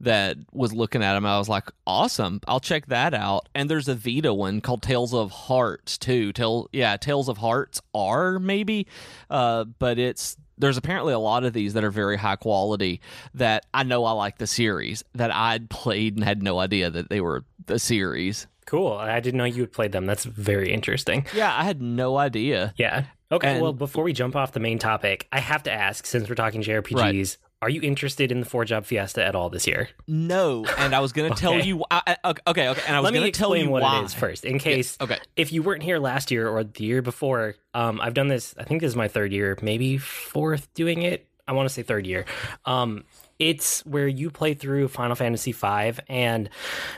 [0.00, 1.24] that was looking at him.
[1.26, 2.40] I was like, awesome.
[2.46, 3.48] I'll check that out.
[3.54, 6.32] And there's a Vita one called Tales of Hearts too.
[6.32, 8.86] Tell yeah, Tales of Hearts are maybe,
[9.30, 13.00] uh, but it's there's apparently a lot of these that are very high quality
[13.34, 17.08] that I know I like the series that I'd played and had no idea that
[17.08, 18.46] they were the series.
[18.66, 18.92] Cool.
[18.92, 20.06] I didn't know you had played them.
[20.06, 21.26] That's very interesting.
[21.34, 22.72] Yeah, I had no idea.
[22.76, 23.04] Yeah.
[23.30, 23.54] Okay.
[23.54, 26.34] And- well, before we jump off the main topic, I have to ask since we're
[26.34, 29.88] talking JRPGs, are you interested in the Four Job Fiesta at all this year?
[30.06, 31.82] No, and I was going to tell you.
[31.90, 34.00] I, I- okay, okay, and I was Let me going to tell you what why.
[34.00, 35.18] it is first, in case Okay.
[35.36, 37.54] if you weren't here last year or the year before.
[37.72, 38.54] Um, I've done this.
[38.58, 41.26] I think this is my third year, maybe fourth doing it.
[41.48, 42.24] I want to say third year.
[42.64, 43.04] Um,
[43.38, 46.48] it's where you play through Final Fantasy V, and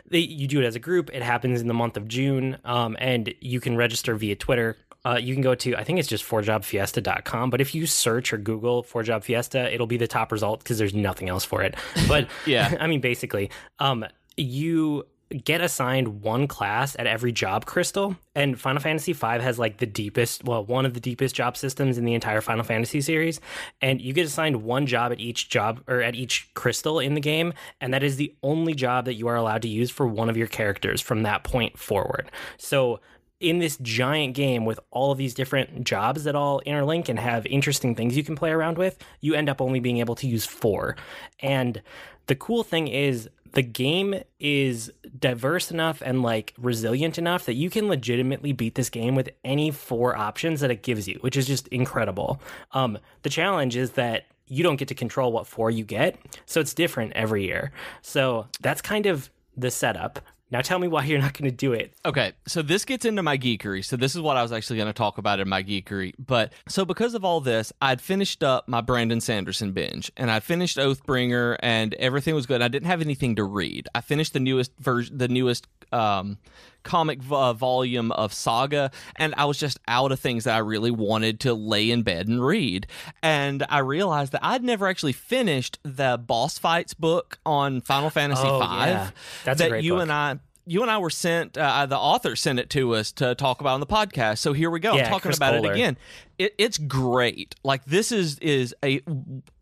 [0.08, 1.10] they, you do it as a group.
[1.14, 4.76] It happens in the month of June, um, and you can register via Twitter.
[5.06, 8.38] Uh, you can go to, I think it's just 4jobfiesta.com, but if you search or
[8.38, 11.76] Google 4job Fiesta, it'll be the top result because there's nothing else for it.
[12.08, 12.76] But Yeah.
[12.80, 14.04] I mean, basically, um,
[14.36, 15.06] you
[15.44, 19.86] get assigned one class at every job crystal and final fantasy V has like the
[19.86, 23.40] deepest well one of the deepest job systems in the entire final fantasy series
[23.82, 27.20] and you get assigned one job at each job or at each crystal in the
[27.20, 30.30] game and that is the only job that you are allowed to use for one
[30.30, 33.00] of your characters from that point forward so
[33.40, 37.44] in this giant game with all of these different jobs that all interlink and have
[37.46, 40.46] interesting things you can play around with, you end up only being able to use
[40.46, 40.96] four.
[41.40, 41.82] And
[42.26, 47.70] the cool thing is the game is diverse enough and like resilient enough that you
[47.70, 51.46] can legitimately beat this game with any four options that it gives you, which is
[51.46, 52.40] just incredible.
[52.72, 56.60] Um, the challenge is that you don't get to control what four you get, so
[56.60, 57.72] it's different every year.
[58.02, 60.20] So that's kind of the setup.
[60.50, 61.92] Now tell me why you're not going to do it.
[62.04, 63.84] Okay, so this gets into my geekery.
[63.84, 66.14] So this is what I was actually going to talk about in my geekery.
[66.18, 70.38] But so because of all this, I'd finished up my Brandon Sanderson binge, and I
[70.40, 72.62] finished Oathbringer, and everything was good.
[72.62, 73.88] I didn't have anything to read.
[73.94, 76.38] I finished the newest version, the newest um,
[76.86, 80.90] comic uh, volume of Saga, and I was just out of things that I really
[80.90, 82.86] wanted to lay in bed and read.
[83.22, 88.42] And I realized that I'd never actually finished the boss fights book on Final Fantasy
[88.46, 88.64] Oh, V.
[88.64, 89.10] yeah.
[89.44, 90.02] That you book.
[90.02, 91.56] and I you and I were sent.
[91.56, 94.38] Uh, the author sent it to us to talk about on the podcast.
[94.38, 94.94] So here we go.
[94.94, 95.70] Yeah, I'm talking Chris about Kohler.
[95.72, 95.96] it again.
[96.38, 97.54] It, it's great.
[97.62, 99.00] Like this is is a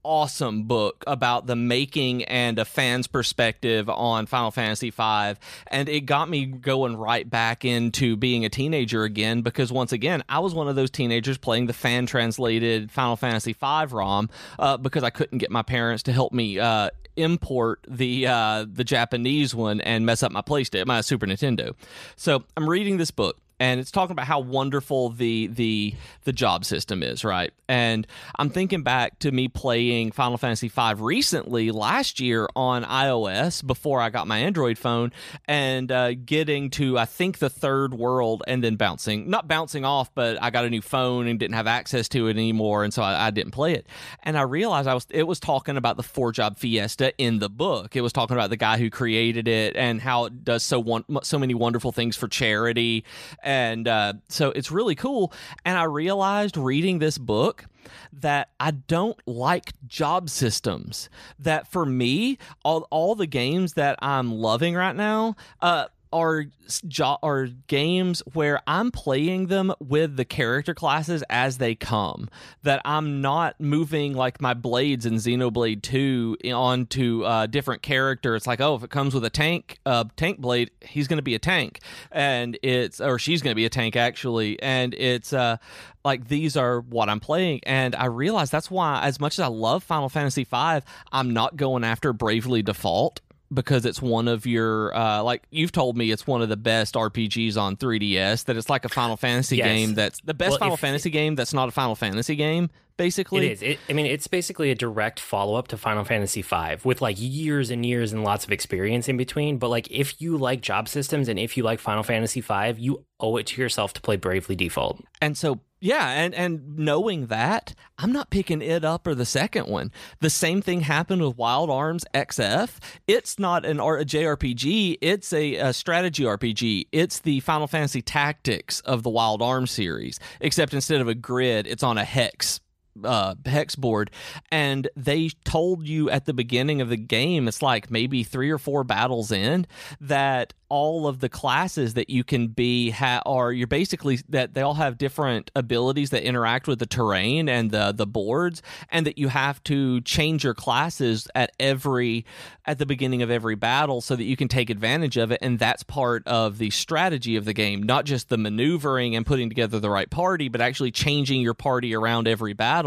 [0.02, 5.34] awesome book about the making and a fan's perspective on Final Fantasy V,
[5.68, 10.24] and it got me going right back into being a teenager again because once again
[10.28, 14.78] I was one of those teenagers playing the fan translated Final Fantasy V ROM uh,
[14.78, 16.58] because I couldn't get my parents to help me.
[16.58, 21.74] Uh, import the uh, the Japanese one and mess up my PlayStation, my Super Nintendo.
[22.16, 26.64] So I'm reading this book and it's talking about how wonderful the the the job
[26.64, 27.52] system is, right?
[27.68, 28.06] And
[28.38, 34.00] I'm thinking back to me playing Final Fantasy V recently last year on iOS before
[34.00, 35.12] I got my Android phone,
[35.46, 40.14] and uh, getting to I think the third world, and then bouncing not bouncing off,
[40.14, 43.02] but I got a new phone and didn't have access to it anymore, and so
[43.02, 43.86] I, I didn't play it.
[44.22, 47.48] And I realized I was it was talking about the four job fiesta in the
[47.48, 47.94] book.
[47.94, 51.04] It was talking about the guy who created it and how it does so one
[51.22, 53.04] so many wonderful things for charity
[53.44, 55.32] and uh, so it's really cool.
[55.64, 57.66] And I realized reading this book
[58.12, 61.08] that I don't like job systems.
[61.38, 66.46] That for me, all all the games that I'm loving right now, uh, are
[66.86, 72.30] jo- are games where I'm playing them with the character classes as they come.
[72.62, 78.36] That I'm not moving like my blades in Xenoblade Two onto uh, different character.
[78.36, 81.22] It's like, oh, if it comes with a tank, uh, tank blade, he's going to
[81.22, 81.80] be a tank,
[82.12, 85.56] and it's or she's going to be a tank actually, and it's uh,
[86.04, 89.48] like these are what I'm playing, and I realize that's why, as much as I
[89.48, 90.80] love Final Fantasy V,
[91.12, 93.20] I'm not going after Bravely Default
[93.54, 96.94] because it's one of your uh, like you've told me it's one of the best
[96.94, 99.66] RPGs on 3DS that it's like a Final Fantasy Yes.
[99.66, 102.70] game that's the best Well, Final if- Fantasy game that's not a Final Fantasy game
[102.96, 103.62] basically It is.
[103.62, 107.16] It, I mean, it's basically a direct follow up to Final Fantasy V with like
[107.18, 109.58] years and years and lots of experience in between.
[109.58, 113.04] But like, if you like job systems and if you like Final Fantasy V, you
[113.18, 115.02] owe it to yourself to play Bravely Default.
[115.20, 119.66] And so yeah, and and knowing that, I'm not picking it up or the second
[119.66, 119.92] one.
[120.20, 122.70] The same thing happened with Wild Arms XF.
[123.06, 126.86] It's not an R- a JRPG, it's a, a strategy RPG.
[126.90, 131.66] It's the Final Fantasy Tactics of the Wild Arms series, except instead of a grid,
[131.66, 132.60] it's on a hex
[133.02, 134.10] uh, hex board,
[134.50, 138.58] and they told you at the beginning of the game, it's like maybe three or
[138.58, 139.66] four battles in,
[140.00, 144.60] that all of the classes that you can be ha- are you're basically that they
[144.60, 149.18] all have different abilities that interact with the terrain and the the boards, and that
[149.18, 152.24] you have to change your classes at every
[152.66, 155.58] at the beginning of every battle so that you can take advantage of it, and
[155.58, 159.78] that's part of the strategy of the game, not just the maneuvering and putting together
[159.78, 162.83] the right party, but actually changing your party around every battle.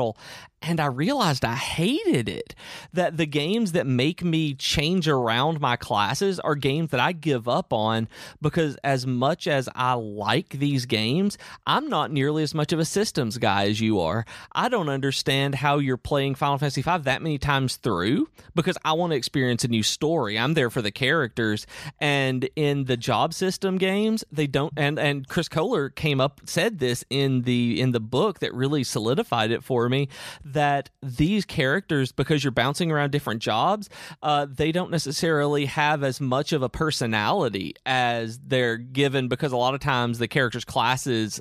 [0.62, 2.56] And I realized I hated it.
[2.92, 7.48] That the games that make me change around my classes are games that I give
[7.48, 8.08] up on
[8.42, 12.86] because, as much as I like these games, I'm not nearly as much of a
[12.86, 14.26] systems guy as you are.
[14.52, 18.94] I don't understand how you're playing Final Fantasy V that many times through because I
[18.94, 20.40] want to experience a new story.
[20.40, 21.68] I'm there for the characters.
[22.00, 26.80] And in the job system games, they don't and and Chris Kohler came up said
[26.80, 30.10] this in the in the book that really solidified it for me
[30.44, 33.90] that these characters because you're bouncing around different jobs,
[34.22, 39.58] uh, they don't necessarily have as much of a personality as they're given because a
[39.58, 41.40] lot of times the characters' classes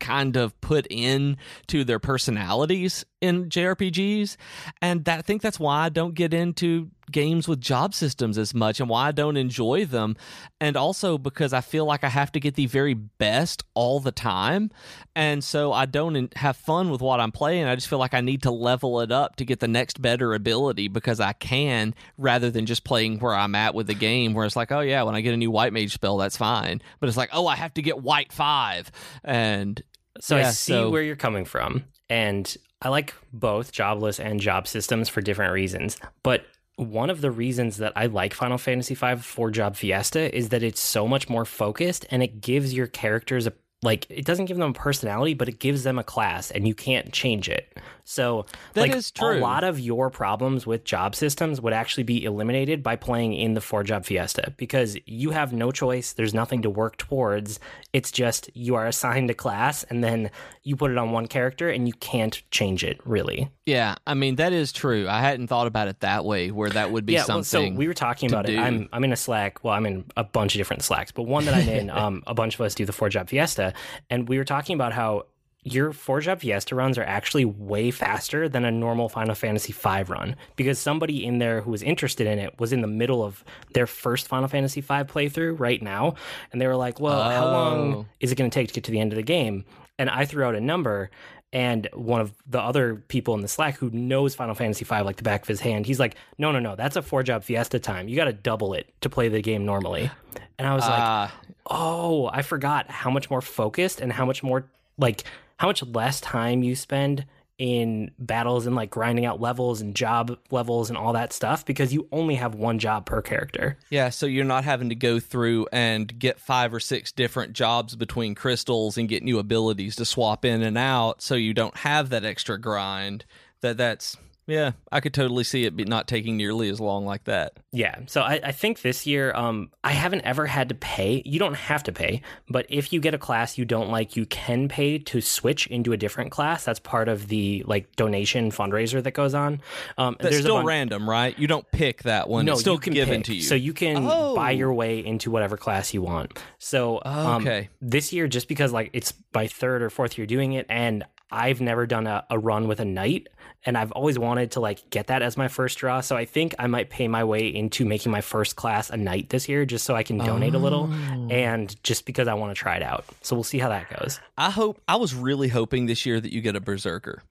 [0.00, 4.36] kind of put in to their personalities in JRPGs,
[4.82, 8.54] and that, I think that's why I don't get into games with job systems as
[8.54, 10.16] much and why I don't enjoy them.
[10.60, 14.12] And also because I feel like I have to get the very best all the
[14.12, 14.70] time.
[15.14, 17.64] And so I don't have fun with what I'm playing.
[17.66, 20.32] I just feel like I need to level it up to get the next better
[20.32, 24.46] ability because I can rather than just playing where I'm at with the game where
[24.46, 26.80] it's like, oh yeah, when I get a new white mage spell, that's fine.
[26.98, 28.90] But it's like, oh, I have to get white five.
[29.22, 29.82] And
[30.20, 34.66] So I see so- where you're coming from, and I like both jobless and job
[34.66, 35.96] systems for different reasons.
[36.24, 36.44] But
[36.76, 40.62] one of the reasons that I like Final Fantasy V Four Job Fiesta is that
[40.62, 44.56] it's so much more focused and it gives your characters a like it doesn't give
[44.56, 47.76] them a personality, but it gives them a class, and you can't change it.
[48.04, 49.38] So That like is true.
[49.38, 53.54] a lot of your problems with job systems would actually be eliminated by playing in
[53.54, 56.12] the four job fiesta because you have no choice.
[56.12, 57.60] There's nothing to work towards.
[57.92, 60.32] It's just you are assigned a class and then
[60.64, 63.50] you put it on one character and you can't change it really.
[63.66, 65.08] yeah, I mean, that is true.
[65.08, 67.74] I hadn't thought about it that way where that would be yeah, well, something.
[67.74, 68.58] so we were talking about it.
[68.58, 69.62] I'm I'm in a Slack.
[69.62, 72.34] Well, I'm in a bunch of different Slacks, but one that I'm in, um, a
[72.34, 73.71] bunch of us do the four job fiesta,
[74.10, 75.24] and we were talking about how
[75.64, 80.02] your four job Fiesta runs are actually way faster than a normal Final Fantasy V
[80.08, 83.44] run because somebody in there who was interested in it was in the middle of
[83.72, 86.16] their first Final Fantasy V playthrough right now.
[86.50, 88.06] And they were like, well, how long Oh.
[88.18, 89.64] is it going to take to get to the end of the game?
[90.00, 91.10] And I threw out a number.
[91.52, 95.16] And one of the other people in the Slack who knows Final Fantasy V like
[95.16, 97.78] the back of his hand, he's like, no, no, no, that's a four job Fiesta
[97.78, 98.08] time.
[98.08, 100.10] You got to double it to play the game normally.
[100.58, 101.34] And I was like, Ah,
[101.66, 104.64] oh, I forgot how much more focused and how much more
[104.98, 105.24] like
[105.56, 107.24] how much less time you spend
[107.58, 111.92] in battles and like grinding out levels and job levels and all that stuff because
[111.92, 113.78] you only have one job per character.
[113.88, 117.94] yeah, so you're not having to go through and get five or six different jobs
[117.94, 122.08] between crystals and get new abilities to swap in and out so you don't have
[122.08, 123.24] that extra grind.
[123.60, 127.24] That that's yeah, I could totally see it be not taking nearly as long like
[127.24, 127.54] that.
[127.72, 128.00] Yeah.
[128.06, 131.22] So I, I think this year, um, I haven't ever had to pay.
[131.24, 134.26] You don't have to pay, but if you get a class you don't like, you
[134.26, 136.64] can pay to switch into a different class.
[136.64, 139.60] That's part of the like donation fundraiser that goes on.
[139.96, 141.38] Um, That's there's still bun- random, right?
[141.38, 142.44] You don't pick that one.
[142.44, 143.26] No, it's still you can given pick.
[143.26, 143.42] to you.
[143.42, 144.34] So you can Oh.
[144.34, 146.38] buy your way into whatever class you want.
[146.58, 147.68] So um, Okay.
[147.80, 151.60] this year, just because like it's my third or fourth year doing it, and I've
[151.62, 153.28] never done a, a run with a knight,
[153.64, 156.00] and I've always wanted to like get that as my first draw.
[156.00, 159.28] So I think I might pay my way into making my first class a knight
[159.28, 161.28] this year, just so I can donate a little, Oh.
[161.30, 163.04] and just because I want to try it out.
[163.22, 164.20] So we'll see how that goes.
[164.36, 167.22] I hope I was really hoping this year that you get a berserker.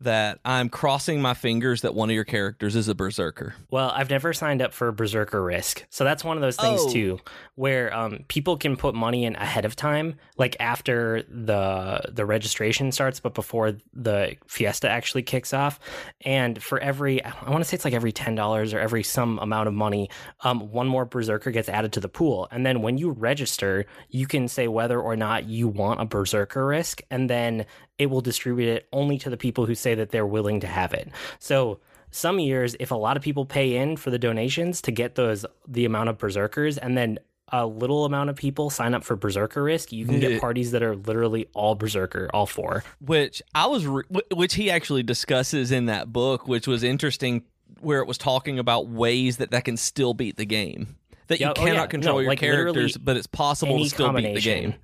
[0.00, 3.54] That I'm crossing my fingers that one of your characters is a berserker.
[3.70, 5.84] Well, I've never signed up for Berserker Risk.
[5.90, 6.92] So that's one of those things Oh.
[6.92, 7.18] too
[7.56, 12.92] where um, people can put money in ahead of time, like after the the registration
[12.92, 15.80] starts but before the Fiesta actually kicks off.
[16.20, 19.66] And for every I want to say it's like every $10 or every some amount
[19.66, 20.10] of money,
[20.42, 22.46] um, one more Berserker gets added to the pool.
[22.52, 26.64] And then when you register, you can say whether or not you want a Berserker
[26.66, 27.66] Risk and then
[27.98, 30.94] it will distribute it only to the people who say that they're willing to have
[30.94, 31.08] it.
[31.38, 31.80] So
[32.10, 35.44] some years if a lot of people pay in for the donations to get those
[35.66, 37.18] the amount of berserkers and then
[37.50, 40.82] a little amount of people sign up for berserker risk you can get parties that
[40.82, 45.86] are literally all berserker all four which I was, re- which he actually discusses in
[45.86, 47.42] that book, which was interesting,
[47.80, 50.96] where it was talking about ways that that can still beat the game.
[51.28, 51.86] That Yeah, you oh, cannot yeah.
[51.86, 54.74] control No, your like, characters, but it's possible to still beat the game.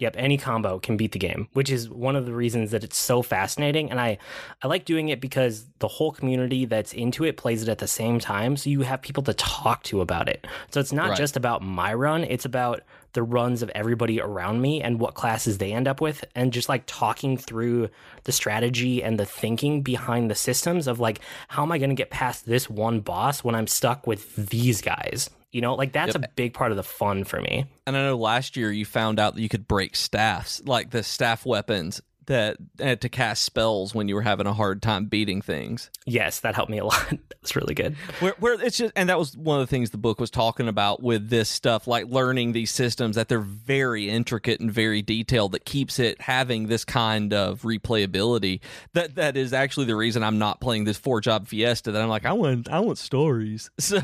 [0.00, 2.96] Yep, any combo can beat the game, which is one of the reasons that it's
[2.96, 3.90] so fascinating.
[3.90, 4.18] And I,
[4.62, 7.86] I like doing it because the whole community that's into it plays it at the
[7.86, 8.56] same time.
[8.56, 10.46] So you have people to talk to about it.
[10.70, 11.18] So it's not Right.
[11.18, 12.82] just about my run, it's about
[13.12, 16.24] the runs of everybody around me and what classes they end up with.
[16.34, 17.90] And just like talking through
[18.24, 21.96] the strategy and the thinking behind the systems of like, how am I going to
[21.96, 25.28] get past this one boss when I'm stuck with these guys?
[25.52, 27.66] You know, like that's a big part of the fun for me.
[27.86, 31.02] And I know last year you found out that you could break staffs, like the
[31.02, 32.00] staff weapons
[32.30, 35.90] that uh, to cast spells when you were having a hard time beating things.
[36.06, 37.10] Yes, that helped me a lot.
[37.28, 37.96] That's really good.
[38.20, 40.68] Where, where it's just, and that was one of the things the book was talking
[40.68, 45.52] about with this stuff, like learning these systems that they're very intricate and very detailed.
[45.52, 48.60] That keeps it having this kind of replayability.
[48.92, 51.90] That that is actually the reason I'm not playing this four job Fiesta.
[51.90, 53.70] That I'm like, I want, I want stories.
[53.80, 53.98] So,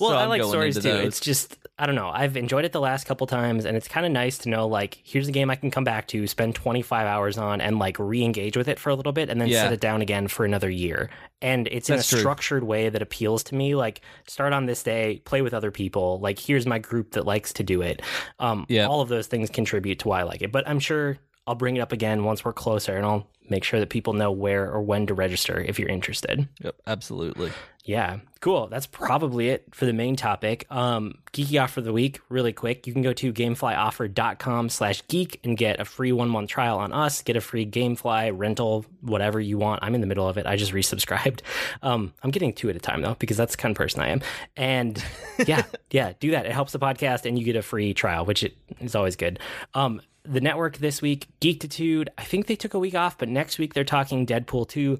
[0.00, 0.80] Well, so I like stories too.
[0.82, 1.04] those.
[1.06, 2.08] It's just I don't know.
[2.08, 4.98] I've enjoyed it the last couple times, and it's kind of nice to know like
[5.04, 8.56] here's a game I can come back to, spend 25 hours on, and like re-engage
[8.56, 9.62] with it for a little bit, and then Yeah.
[9.64, 11.10] set it down again for another year.
[11.42, 12.18] And it's in a true.
[12.20, 13.74] structured way that appeals to me.
[13.74, 16.18] Like start on this day, play with other people.
[16.20, 18.00] Like here's my group that likes to do it.
[18.38, 18.86] Um, Yeah.
[18.86, 20.50] all of those things contribute to why I like it.
[20.52, 23.80] But I'm sure I'll bring it up again once we're closer, and I'll make sure
[23.80, 26.48] that people know where or when to register if you're interested.
[26.62, 27.52] Yep, absolutely.
[27.84, 28.66] Yeah, cool.
[28.66, 30.66] That's probably it for the main topic.
[30.72, 32.84] Um, geeky offer of the week, really quick.
[32.88, 36.92] You can go to gameflyoffer.com slash geek and get a free one month trial on
[36.92, 39.84] us, get a free Gamefly rental, whatever you want.
[39.84, 40.46] I'm in the middle of it.
[40.46, 41.42] I just resubscribed.
[41.82, 44.08] Um, I'm getting two at a time though, because that's the kind of person I
[44.08, 44.22] am.
[44.56, 45.02] And
[45.46, 46.46] yeah, yeah, do that.
[46.46, 49.38] It helps the podcast and you get a free trial, which it is always good.
[49.74, 52.08] Um, the network this week, Geektitude.
[52.18, 54.98] I think they took a week off, but next week they're talking Deadpool 2.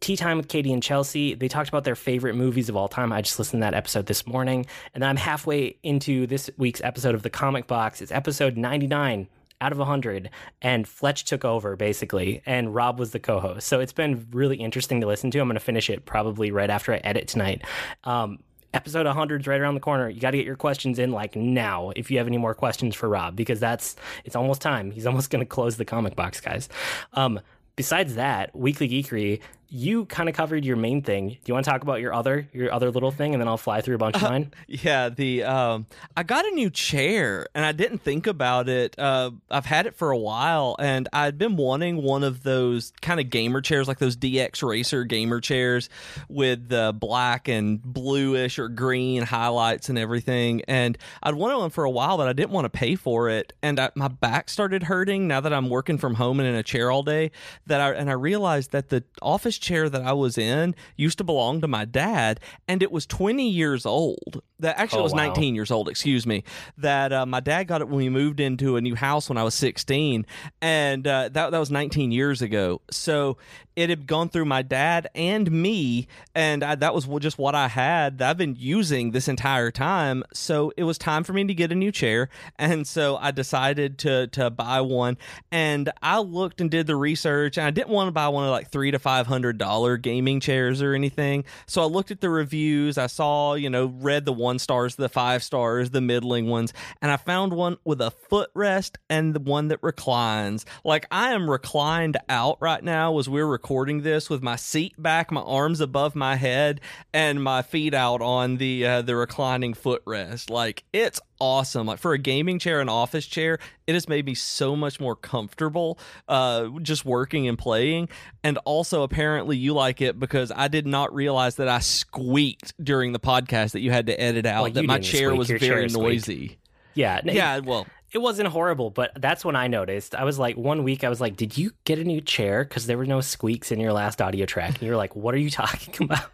[0.00, 1.34] Tea Time with Katie and Chelsea.
[1.34, 3.12] They talked about their favorite movies of all time.
[3.12, 4.66] I just listened to that episode this morning.
[4.94, 8.00] And then I'm halfway into this week's episode of The Comic Box.
[8.00, 9.28] It's episode 99
[9.60, 10.30] out of 100.
[10.62, 12.42] And Fletch took over, basically.
[12.46, 13.66] And Rob was the co host.
[13.66, 15.38] So it's been really interesting to listen to.
[15.38, 17.62] I'm going to finish it probably right after I edit tonight.
[18.04, 18.38] Um,
[18.74, 20.08] episode 100 is right around the corner.
[20.08, 22.94] You got to get your questions in like now if you have any more questions
[22.94, 24.90] for Rob because that's it's almost time.
[24.90, 26.68] He's almost going to close the comic box, guys.
[27.12, 27.40] Um,
[27.76, 29.40] besides that, Weekly Geekery,
[29.74, 31.30] you kind of covered your main thing.
[31.30, 33.56] Do you want to talk about your other your other little thing, and then I'll
[33.56, 34.54] fly through a bunch of Uh, mine?
[34.68, 38.96] Yeah, the um, I got a new chair and I didn't think about it.
[38.98, 43.18] Uh, I've had it for a while and I'd been wanting one of those kind
[43.18, 45.88] of gamer chairs, like those DX Racer gamer chairs
[46.28, 50.62] with the black and bluish or green highlights and everything.
[50.68, 53.52] And I'd wanted one for a while, but I didn't want to pay for it.
[53.62, 56.62] And I, my back started hurting now that I'm working from home and in a
[56.62, 57.32] chair all day.
[57.66, 61.24] That I and I realized that the office chair that I was in used to
[61.24, 64.42] belong to my dad, and it was 20 years old.
[64.60, 65.26] That actually Oh, it was wow.
[65.26, 65.88] 19 years old.
[65.88, 66.44] Excuse me.
[66.78, 69.42] That uh, my dad got it when we moved into a new house when I
[69.42, 70.24] was 16,
[70.62, 72.80] and uh, that that was 19 years ago.
[72.90, 73.36] So
[73.76, 77.68] it had gone through my dad and me, and I, that was just what I
[77.68, 78.18] had.
[78.18, 80.24] That I've been using this entire time.
[80.32, 83.98] So it was time for me to get a new chair, and so I decided
[83.98, 85.18] to to buy one.
[85.50, 88.50] And I looked and did the research, and I didn't want to buy one of
[88.50, 91.44] like three to five hundred dollar gaming chairs or anything.
[91.66, 92.98] So I looked at the reviews.
[92.98, 96.72] I saw, you know, read the one stars, the five stars, the middling ones,
[97.02, 100.64] and I found one with a footrest and the one that reclines.
[100.84, 105.32] Like I am reclined out right now as we're recording this with my seat back,
[105.32, 106.82] my arms above my head,
[107.14, 110.50] and my feet out on the uh, the reclining footrest.
[110.50, 111.86] Like it's awesome.
[111.86, 115.16] Like for a gaming chair, an office chair, it has made me so much more
[115.16, 115.98] comfortable
[116.28, 118.10] uh, just working and playing.
[118.42, 123.12] And also, apparently, you like it because I did not realize that I squeaked during
[123.12, 126.58] the podcast that you had to edit out Well, that my chair was very noisy.
[126.92, 130.14] Yeah, Yeah, well, It wasn't horrible, but that's when I noticed.
[130.14, 132.86] I was like, one week, I was like, "Did you get a new chair?" Because
[132.86, 135.38] there were no squeaks in your last audio track, and you were like, "What are
[135.38, 136.30] you talking about?"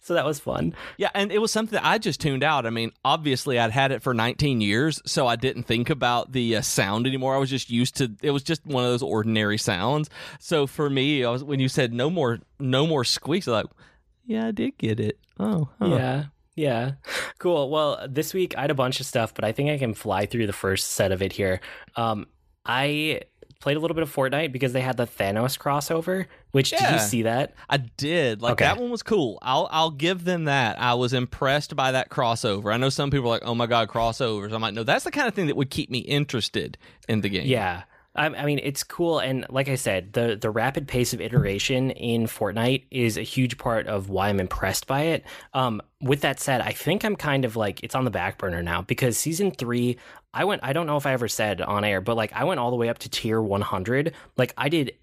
[0.00, 0.74] so that was fun.
[0.96, 2.66] Yeah, and it was something that I just tuned out.
[2.66, 6.56] I mean, obviously, I'd had it for 19 years, so I didn't think about the
[6.56, 7.36] uh, sound anymore.
[7.36, 10.10] I was just used to it was just one of those ordinary sounds.
[10.40, 13.64] So for me, I was when you said no more, no more squeaks, I was
[13.64, 13.72] like,
[14.26, 15.18] yeah, I did get it.
[15.38, 15.86] Oh, huh.
[15.86, 16.24] Yeah.
[16.60, 16.92] Yeah.
[17.38, 17.70] Cool.
[17.70, 20.26] Well, this week I had a bunch of stuff, but I think I can fly
[20.26, 21.60] through the first set of it here.
[21.96, 22.26] Um,
[22.66, 23.22] I
[23.60, 26.98] played a little bit of Fortnite because they had the Thanos crossover, which did you
[26.98, 27.54] see that?
[27.68, 28.40] I did.
[28.42, 28.64] Like Okay.
[28.64, 29.38] that one was cool.
[29.42, 30.80] I'll I'll give them that.
[30.80, 32.72] I was impressed by that crossover.
[32.72, 35.10] I know some people are like, "Oh my god, crossovers." I'm like, "No, that's the
[35.10, 36.76] kind of thing that would keep me interested
[37.08, 37.82] in the game." Yeah.
[38.14, 41.92] I, I mean, it's cool, and like I said, the the rapid pace of iteration
[41.92, 45.24] in Fortnite is a huge part of why I'm impressed by it.
[45.54, 48.62] Um, with that said, I think I'm kind of like it's on the back burner
[48.62, 49.96] now because season three,
[50.34, 50.62] I went.
[50.64, 52.76] I don't know if I ever said on air, but like I went all the
[52.76, 54.12] way up to tier 100.
[54.36, 54.94] Like I did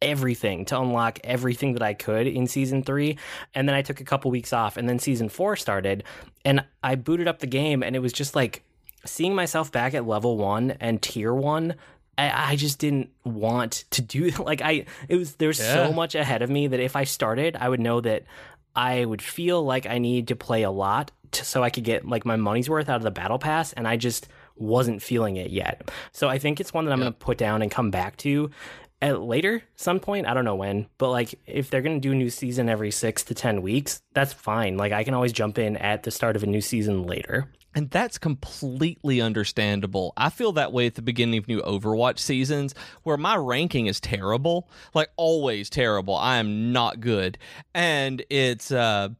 [0.00, 3.18] everything to unlock everything that I could in season three.
[3.54, 6.04] And then I took a couple weeks off, and then season four started,
[6.44, 8.62] and I booted up the game, and it was just like
[9.04, 11.74] seeing myself back at level one and tier one.
[12.18, 14.44] I, I just didn't want to do that.
[14.44, 15.86] like I it was there's Yeah.
[15.88, 18.24] so much ahead of me that if I started I would know that
[18.76, 22.06] I would feel like I need to play a lot to, so I could get
[22.06, 25.50] like my money's worth out of the battle pass and I just wasn't feeling it
[25.50, 25.90] yet.
[26.12, 28.50] So I think it's one that I'm going to put down and come back to
[29.02, 30.26] at later some point.
[30.26, 32.90] I don't know when, but like if they're going to do a new season every
[32.90, 34.76] 6 to 10 weeks, that's fine.
[34.76, 37.48] Like I can always jump in at the start of a new season later.
[37.74, 40.12] And that's completely understandable.
[40.16, 44.00] I feel that way at the beginning of new Overwatch seasons where my ranking is
[44.00, 46.14] terrible, like always terrible.
[46.14, 47.38] I am not good.
[47.74, 49.10] And it's uh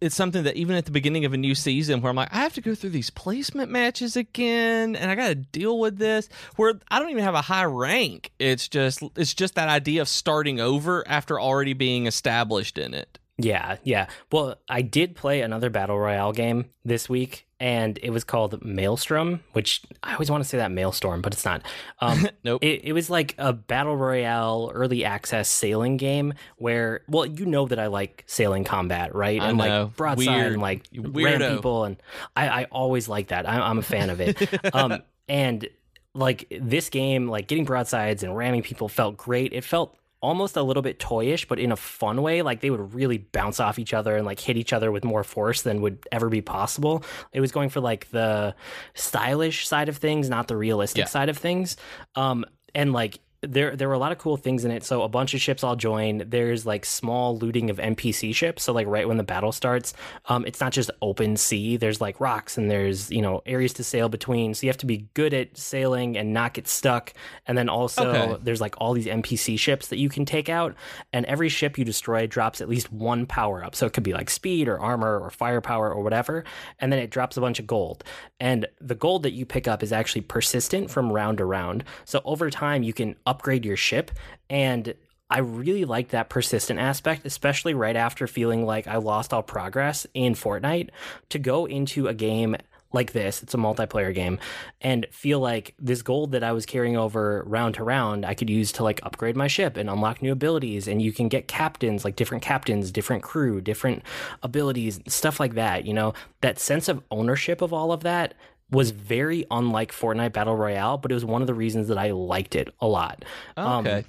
[0.00, 2.38] it's something that even at the beginning of a new season where I'm like, I
[2.38, 6.28] have to go through these placement matches again and I got to deal with this
[6.56, 8.30] where I don't even have a high rank.
[8.38, 13.18] It's just it's just that idea of starting over after already being established in it.
[13.38, 14.06] Yeah, yeah.
[14.32, 19.40] Well, I did play another battle royale game this week, and it was called Maelstrom,
[19.52, 21.62] which I always want to say that Maelstrom, but it's not.
[22.00, 22.62] Um, Nope.
[22.62, 27.66] it, it was like a battle royale early access sailing game where, well, you know
[27.66, 29.40] that I like sailing combat, right?
[29.40, 29.84] I and know.
[29.84, 30.52] like broadside Weird.
[30.52, 31.54] and like ram Weirdo.
[31.56, 31.96] people, and
[32.36, 33.48] I, I always like that.
[33.48, 34.74] I, I'm a fan of it.
[34.74, 35.66] um, and
[36.14, 39.52] like this game, like getting broadsides and ramming people felt great.
[39.52, 39.96] It felt
[40.26, 42.42] almost a little bit toyish, but in a fun way.
[42.42, 45.22] Like they would really bounce off each other and like hit each other with more
[45.22, 47.04] force than would ever be possible.
[47.32, 48.54] It was going for like the
[48.94, 51.06] stylish side of things, not the realistic Yeah.
[51.06, 51.76] side of things.
[52.16, 54.84] Um, and like there there were a lot of cool things in it.
[54.84, 56.22] So a bunch of ships all join.
[56.26, 58.62] There's like small looting of NPC ships.
[58.64, 59.94] So like right when the battle starts,
[60.26, 61.76] um, it's not just open sea.
[61.76, 64.54] There's like rocks and there's you know areas to sail between.
[64.54, 67.12] So you have to be good at sailing and not get stuck.
[67.46, 68.38] And then also Okay.
[68.42, 70.74] there's like all these NPC ships that you can take out.
[71.12, 73.74] And every ship you destroy drops at least one power up.
[73.74, 76.44] So it could be like speed or armor or firepower or whatever.
[76.78, 78.04] And then it drops a bunch of gold.
[78.40, 81.84] And the gold that you pick up is actually persistent from round to round.
[82.04, 84.10] So over time, you can upgrade your ship.
[84.48, 84.94] And
[85.28, 90.06] I really like that persistent aspect, especially right after feeling like I lost all progress
[90.14, 90.90] in Fortnite
[91.30, 92.56] to go into a game
[92.92, 94.38] like this, it's a multiplayer game,
[94.80, 98.48] and feel like this gold that I was carrying over round to round, I could
[98.48, 100.88] use to like upgrade my ship and unlock new abilities.
[100.88, 104.02] And you can get captains, like different captains, different crew, different
[104.42, 105.84] abilities, stuff like that.
[105.84, 108.34] You know, that sense of ownership of all of that
[108.70, 112.10] was very unlike Fortnite Battle Royale, but it was one of the reasons that I
[112.10, 113.24] liked it a lot.
[113.56, 113.98] Okay.
[113.98, 114.04] Um,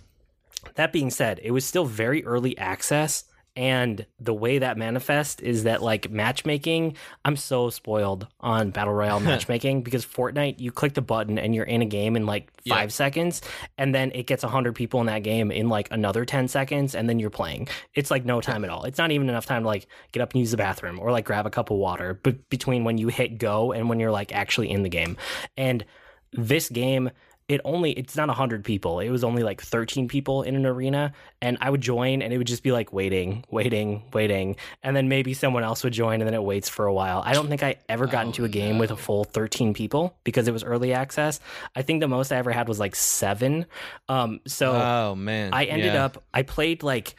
[0.75, 3.25] that being said, it was still very early access
[3.57, 6.95] and the way that manifests is that like matchmaking
[7.25, 11.65] i'm so spoiled on battle royale matchmaking because fortnite you click the button and you're
[11.65, 12.93] in a game in like five yeah.
[12.93, 13.41] seconds
[13.77, 17.09] and then it gets 100 people in that game in like another 10 seconds and
[17.09, 17.67] then you're playing.
[17.95, 18.83] It's like no time at all.
[18.83, 21.25] It's not even enough time to like get up and use the bathroom or like
[21.25, 24.33] grab a cup of water but between when you hit go and when you're like
[24.33, 25.17] actually in the game.
[25.55, 25.85] And
[26.33, 27.09] this game
[27.47, 31.13] it only it's not 100 people it was only like 13 people in an arena
[31.41, 35.07] and i would join and it would just be like waiting waiting waiting and then
[35.07, 37.63] maybe someone else would join and then it waits for a while i don't think
[37.63, 38.81] i ever got oh, into a game no.
[38.81, 41.39] with a full 13 people because it was early access
[41.75, 43.65] i think the most i ever had was like seven
[44.09, 46.05] um so oh man i ended yeah.
[46.05, 47.15] up i played like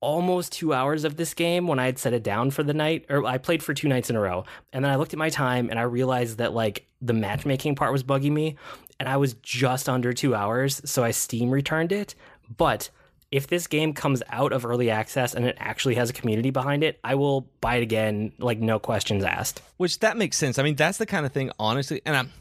[0.00, 3.06] almost two hours of this game when I had set it down for the night,
[3.08, 4.44] or I played for two nights in a row.
[4.72, 7.92] And then I looked at my time and I realized that like the matchmaking part
[7.92, 8.56] was bugging me
[9.02, 12.14] and I was just under two hours, so I Steam returned it.
[12.56, 12.88] But
[13.32, 16.84] if this game comes out of early access and it actually has a community behind
[16.84, 19.60] it, I will buy it again, like no questions asked.
[19.76, 20.56] Which that makes sense.
[20.56, 22.32] I mean, that's the kind of thing, honestly, and I'm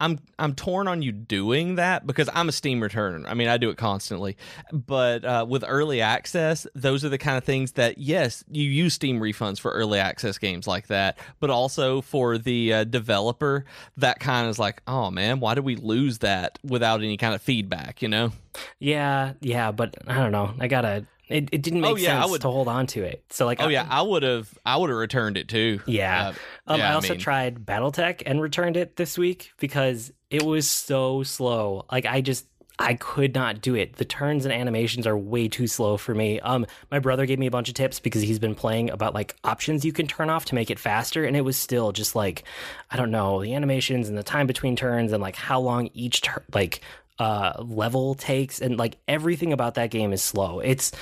[0.00, 3.24] I'm I'm torn on you doing that because I'm a Steam returner.
[3.26, 4.36] I mean, I do it constantly.
[4.72, 8.94] But uh, with early access, those are the kind of things that yes, you use
[8.94, 13.64] Steam refunds for early access games like that, but also for the uh, developer,
[13.96, 17.42] that kind is like, oh man, why did we lose that without any kind of
[17.42, 18.00] feedback?
[18.00, 18.32] You know?
[18.78, 20.54] Yeah, yeah, but I don't know.
[20.60, 23.24] I gotta it, it didn't make oh, yeah, sense would, to hold on to it.
[23.30, 25.80] So like, oh I, yeah, I would have, I would have returned it too.
[25.86, 26.32] Yeah.
[26.66, 30.12] Uh, um, yeah I also I mean, tried BattleTech and returned it this week because
[30.30, 31.84] it was so slow.
[31.90, 32.46] Like I just,
[32.80, 33.96] I could not do it.
[33.96, 36.38] The turns and animations are way too slow for me.
[36.38, 39.34] Um, my brother gave me a bunch of tips because he's been playing about like
[39.42, 42.44] options you can turn off to make it faster, and it was still just like,
[42.88, 46.20] I don't know, the animations and the time between turns and like how long each
[46.20, 46.80] tur- like
[47.18, 50.60] uh, level takes, and like everything about that game is slow.
[50.60, 50.92] It's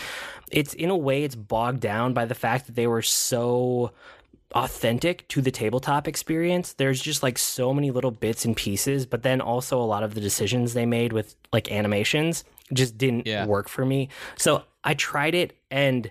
[0.51, 3.93] it's in a way it's bogged down by the fact that they were so
[4.55, 6.73] authentic to the tabletop experience.
[6.75, 10.15] There's just like so many little bits and pieces, but then also a lot of
[10.15, 13.47] the decisions they made with like animations just didn't yeah.
[13.47, 14.09] work for me.
[14.37, 16.11] So I tried it and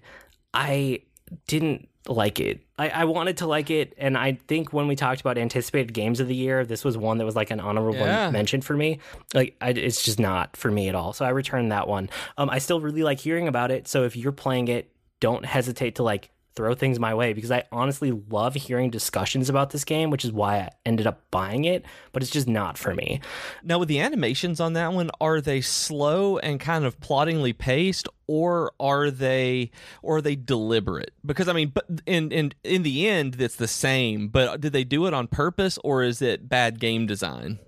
[0.53, 1.01] I
[1.47, 2.61] didn't like it.
[2.77, 6.19] I, I, wanted to like it, and I think when we talked about anticipated games
[6.19, 8.29] of the year, this was one that was like an honorable yeah.
[8.29, 8.99] mention for me.
[9.33, 11.13] Like, I, it's just not for me at all.
[11.13, 12.09] So I returned that one.
[12.37, 13.87] Um, I still really like hearing about it.
[13.87, 17.63] So if you're playing it, don't hesitate to like throw things my way because I
[17.71, 21.85] honestly love hearing discussions about this game, which is why I ended up buying it,
[22.11, 23.21] but it's just not for me.
[23.63, 28.07] Now, with the animations on that one, are they slow and kind of ploddingly paced,
[28.27, 31.11] or are they or are they deliberate?
[31.25, 34.29] Because I mean, but in in in the end, it's the same.
[34.29, 37.59] But did they do it on purpose, or is it bad game design?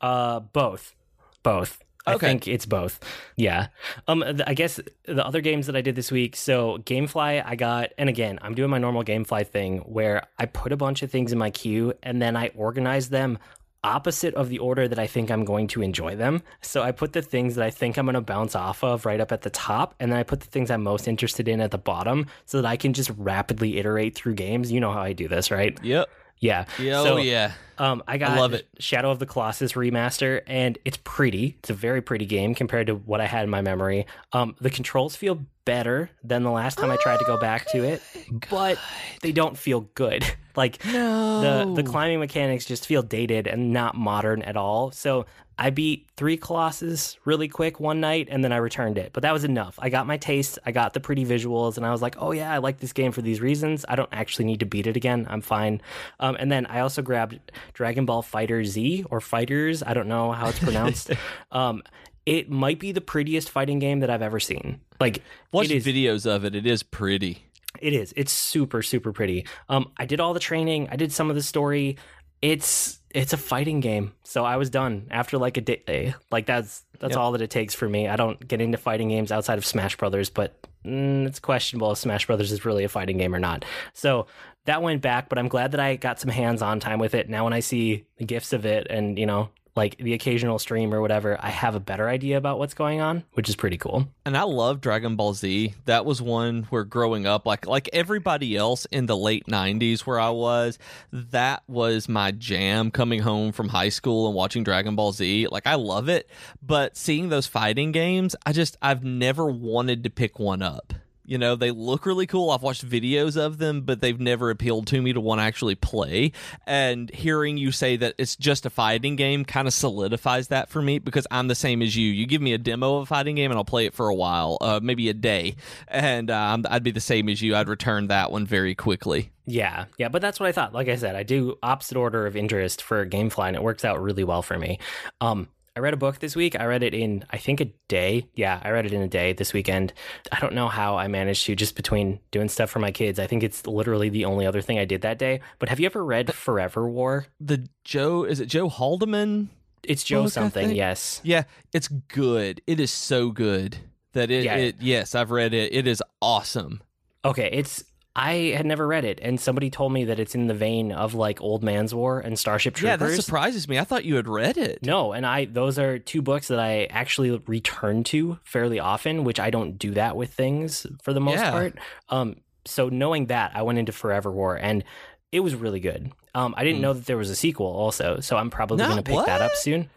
[0.00, 0.94] Uh, both,
[1.42, 1.82] both.
[2.06, 3.00] I think it's both.
[3.36, 3.68] Yeah.
[4.08, 4.24] Um.
[4.46, 6.36] I guess the other games that I did this week.
[6.36, 10.72] So GameFly, I got, and again, I'm doing my normal GameFly thing where I put
[10.72, 13.38] a bunch of things in my queue and then I organize them
[13.84, 16.42] opposite of the order that I think I'm going to enjoy them.
[16.60, 19.20] So I put the things that I think I'm going to bounce off of right
[19.20, 21.70] up at the top, and then I put the things I'm most interested in at
[21.70, 24.72] the bottom so that I can just rapidly iterate through games.
[24.72, 25.78] You know how I do this, right?
[25.82, 26.08] Yep.
[26.38, 26.66] Yeah.
[26.78, 27.52] yeah so, oh yeah.
[27.78, 28.68] Um, I got I love it.
[28.78, 31.56] Shadow of the Colossus remaster, and it's pretty.
[31.58, 34.06] It's a very pretty game compared to what I had in my memory.
[34.32, 37.66] Um, the controls feel better than the last time oh, I tried to go back
[37.72, 38.46] to it, good.
[38.48, 38.78] but
[39.20, 40.24] they don't feel good.
[40.56, 41.66] like no.
[41.66, 44.90] the the climbing mechanics just feel dated and not modern at all.
[44.92, 45.26] So
[45.58, 49.12] I beat three Colossus really quick one night and then I returned it.
[49.12, 49.78] But that was enough.
[49.78, 52.52] I got my taste, I got the pretty visuals, and I was like, oh yeah,
[52.52, 53.84] I like this game for these reasons.
[53.88, 55.26] I don't actually need to beat it again.
[55.28, 55.80] I'm fine.
[56.20, 57.38] Um, and then I also grabbed
[57.72, 59.82] Dragon Ball Fighter Z or Fighters.
[59.82, 61.10] I don't know how it's pronounced.
[61.50, 61.82] um,
[62.26, 64.80] it might be the prettiest fighting game that I've ever seen.
[65.00, 65.22] Like,
[65.52, 66.54] watch videos of it.
[66.54, 67.44] It is pretty.
[67.80, 68.12] It is.
[68.16, 69.46] It's super, super pretty.
[69.68, 70.88] Um, I did all the training.
[70.90, 71.96] I did some of the story.
[72.42, 74.12] It's it's a fighting game.
[74.24, 76.14] So I was done after like a day.
[76.30, 77.18] Like that's that's yep.
[77.18, 78.08] all that it takes for me.
[78.08, 81.98] I don't get into fighting games outside of Smash Brothers, but mm, it's questionable if
[81.98, 83.64] Smash Brothers is really a fighting game or not.
[83.94, 84.26] So
[84.66, 87.28] that went back, but I'm glad that I got some hands-on time with it.
[87.30, 90.92] Now when I see the gifs of it and you know like the occasional stream
[90.92, 94.08] or whatever, I have a better idea about what's going on, which is pretty cool.
[94.24, 95.74] And I love Dragon Ball Z.
[95.84, 100.18] That was one where growing up, like like everybody else in the late '90s, where
[100.18, 100.78] I was,
[101.12, 102.90] that was my jam.
[102.90, 106.28] Coming home from high school and watching Dragon Ball Z, like I love it.
[106.62, 110.94] But seeing those fighting games, I just I've never wanted to pick one up.
[111.26, 112.50] You know, they look really cool.
[112.50, 115.74] I've watched videos of them, but they've never appealed to me to want to actually
[115.74, 116.32] play.
[116.66, 120.80] And hearing you say that it's just a fighting game kind of solidifies that for
[120.80, 122.10] me because I'm the same as you.
[122.10, 124.14] You give me a demo of a fighting game and I'll play it for a
[124.14, 125.56] while, uh, maybe a day,
[125.88, 127.56] and um, I'd be the same as you.
[127.56, 129.32] I'd return that one very quickly.
[129.46, 130.74] Yeah, yeah, but that's what I thought.
[130.74, 134.02] Like I said, I do opposite order of interest for GameFly, and it works out
[134.02, 134.80] really well for me.
[135.20, 136.58] Um, I read a book this week.
[136.58, 138.26] I read it in, I think, a day.
[138.34, 139.92] Yeah, I read it in a day this weekend.
[140.32, 143.18] I don't know how I managed to just between doing stuff for my kids.
[143.18, 145.40] I think it's literally the only other thing I did that day.
[145.58, 147.26] But have you ever read Forever War?
[147.40, 149.48] The Joe, is it Joe Haldeman?
[149.82, 151.20] It's Joe book, something, yes.
[151.22, 152.62] Yeah, it's good.
[152.66, 153.76] It is so good
[154.14, 154.56] that it, Yeah.
[154.56, 155.74] it yes, I've read it.
[155.74, 156.80] It is awesome.
[157.22, 157.84] Okay, it's
[158.18, 161.12] I had never read it, and somebody told me that it's in the vein of
[161.12, 162.90] like Old Man's War and Starship Troopers.
[162.90, 163.78] Yeah, that surprises me.
[163.78, 164.78] I thought you had read it.
[164.82, 169.38] No, and I those are two books that I actually return to fairly often, which
[169.38, 171.50] I don't do that with things for the most Yeah.
[171.50, 171.78] part.
[172.08, 174.82] Um, so knowing that, I went into Forever War, and
[175.30, 176.10] it was really good.
[176.34, 176.82] Um, I didn't Hmm.
[176.82, 179.42] know that there was a sequel also, so I'm probably No, going to pick that
[179.42, 179.90] up soon.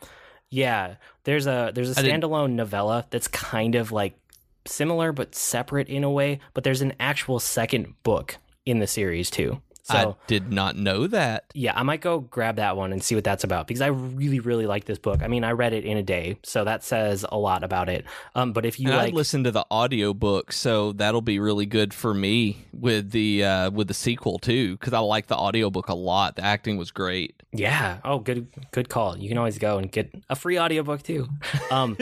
[0.51, 4.18] Yeah, there's a there's a standalone novella that's kind of like
[4.69, 9.29] similar but separate in a way, but there's an actual second book in the series
[9.29, 9.61] too.
[9.83, 11.45] So I did not know that.
[11.55, 14.39] yeah, I might go grab that one and see what that's about because I really,
[14.39, 15.23] really like this book.
[15.23, 18.05] I mean, I read it in a day, so that says a lot about it.
[18.35, 21.65] Um, but if you and like, I listened to the audiobook, so that'll be really
[21.65, 25.87] good for me with the uh, with the sequel too, because I like the audiobook
[25.89, 26.35] a lot.
[26.35, 27.41] The acting was great.
[27.51, 29.17] yeah, oh, good, good call.
[29.17, 31.27] You can always go and get a free audiobook too.
[31.71, 31.97] Um,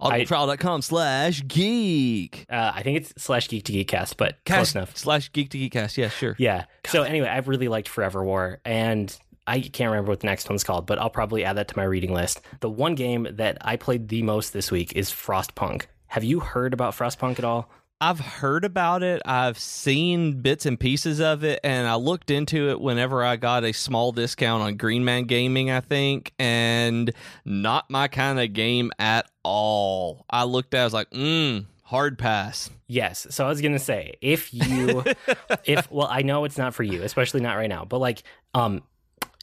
[0.00, 2.46] Audibletrial.com slash geek.
[2.50, 4.96] uh, I think it's slash geek to geekcast, but close enough.
[4.96, 5.96] slash geek to geekcast.
[5.96, 6.36] Yeah, sure.
[6.38, 6.64] Yeah.
[6.86, 10.62] So anyway, I've really liked Forever War, and I can't remember what the next one's
[10.62, 12.40] called, but I'll probably add that to my reading list.
[12.60, 15.86] The one game that I played the most this week is Frostpunk.
[16.08, 17.70] Have you heard about Frostpunk at all?
[18.00, 19.22] I've heard about it.
[19.24, 23.64] I've seen bits and pieces of it, and I looked into it whenever I got
[23.64, 27.12] a small discount on Green Man Gaming, I think, and
[27.44, 30.24] not my kind of game at all.
[30.30, 32.70] I looked at, it, I was like, mm, hard pass.
[32.86, 33.26] Yes.
[33.30, 35.02] So I was gonna say, if you,
[35.64, 38.22] if well, I know it's not for you, especially not right now, but like,
[38.54, 38.82] um,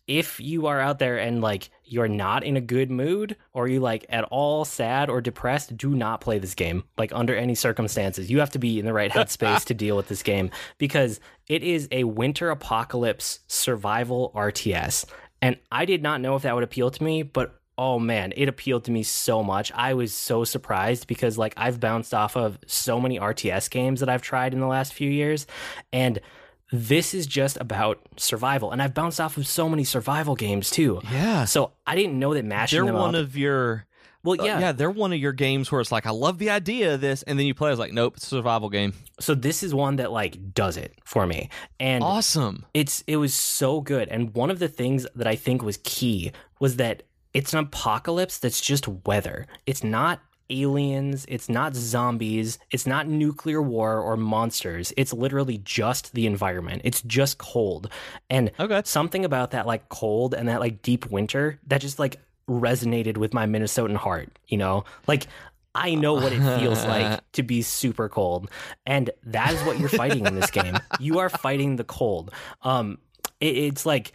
[0.08, 3.80] if you are out there and like you're not in a good mood or you
[3.80, 6.84] like at all sad or depressed, do not play this game.
[6.98, 10.08] Like under any circumstances, you have to be in the right headspace to deal with
[10.08, 15.06] this game because it is a winter apocalypse survival RTS.
[15.42, 18.48] And I did not know if that would appeal to me, but oh man, it
[18.48, 19.72] appealed to me so much.
[19.74, 24.10] I was so surprised because like I've bounced off of so many RTS games that
[24.10, 25.46] I've tried in the last few years
[25.92, 26.20] and
[26.72, 31.00] this is just about survival and I've bounced off of so many survival games too.
[31.12, 31.46] Yeah.
[31.46, 33.22] So I didn't know that mashing They're them one up.
[33.22, 33.86] of your.
[34.24, 34.60] well, uh, yeah.
[34.60, 37.22] yeah, they're one of your games where it's like, I love the idea of this,
[37.24, 38.94] and then you play, it's like, nope, it's a survival game.
[39.20, 41.50] So this is one that like does it for me.
[41.80, 42.66] And Awesome.
[42.74, 46.32] it's it was so good and one of the things that i think was key
[46.60, 47.04] was that
[47.34, 50.20] it's an apocalypse that's just weather it's not
[50.50, 56.82] aliens it's not zombies it's not nuclear war or monsters it's literally just the environment
[56.86, 57.90] it's just cold
[58.30, 58.82] and Okay.
[58.86, 62.18] something about that like cold and that like deep winter that just like
[62.48, 65.28] resonated with my minnesotan heart you know like
[65.78, 68.50] I know what it feels like to be super cold,
[68.86, 70.82] and that is what you're fighting in this game.
[70.98, 72.32] You are fighting the cold.
[72.62, 72.98] Um,
[73.42, 74.14] it, it's like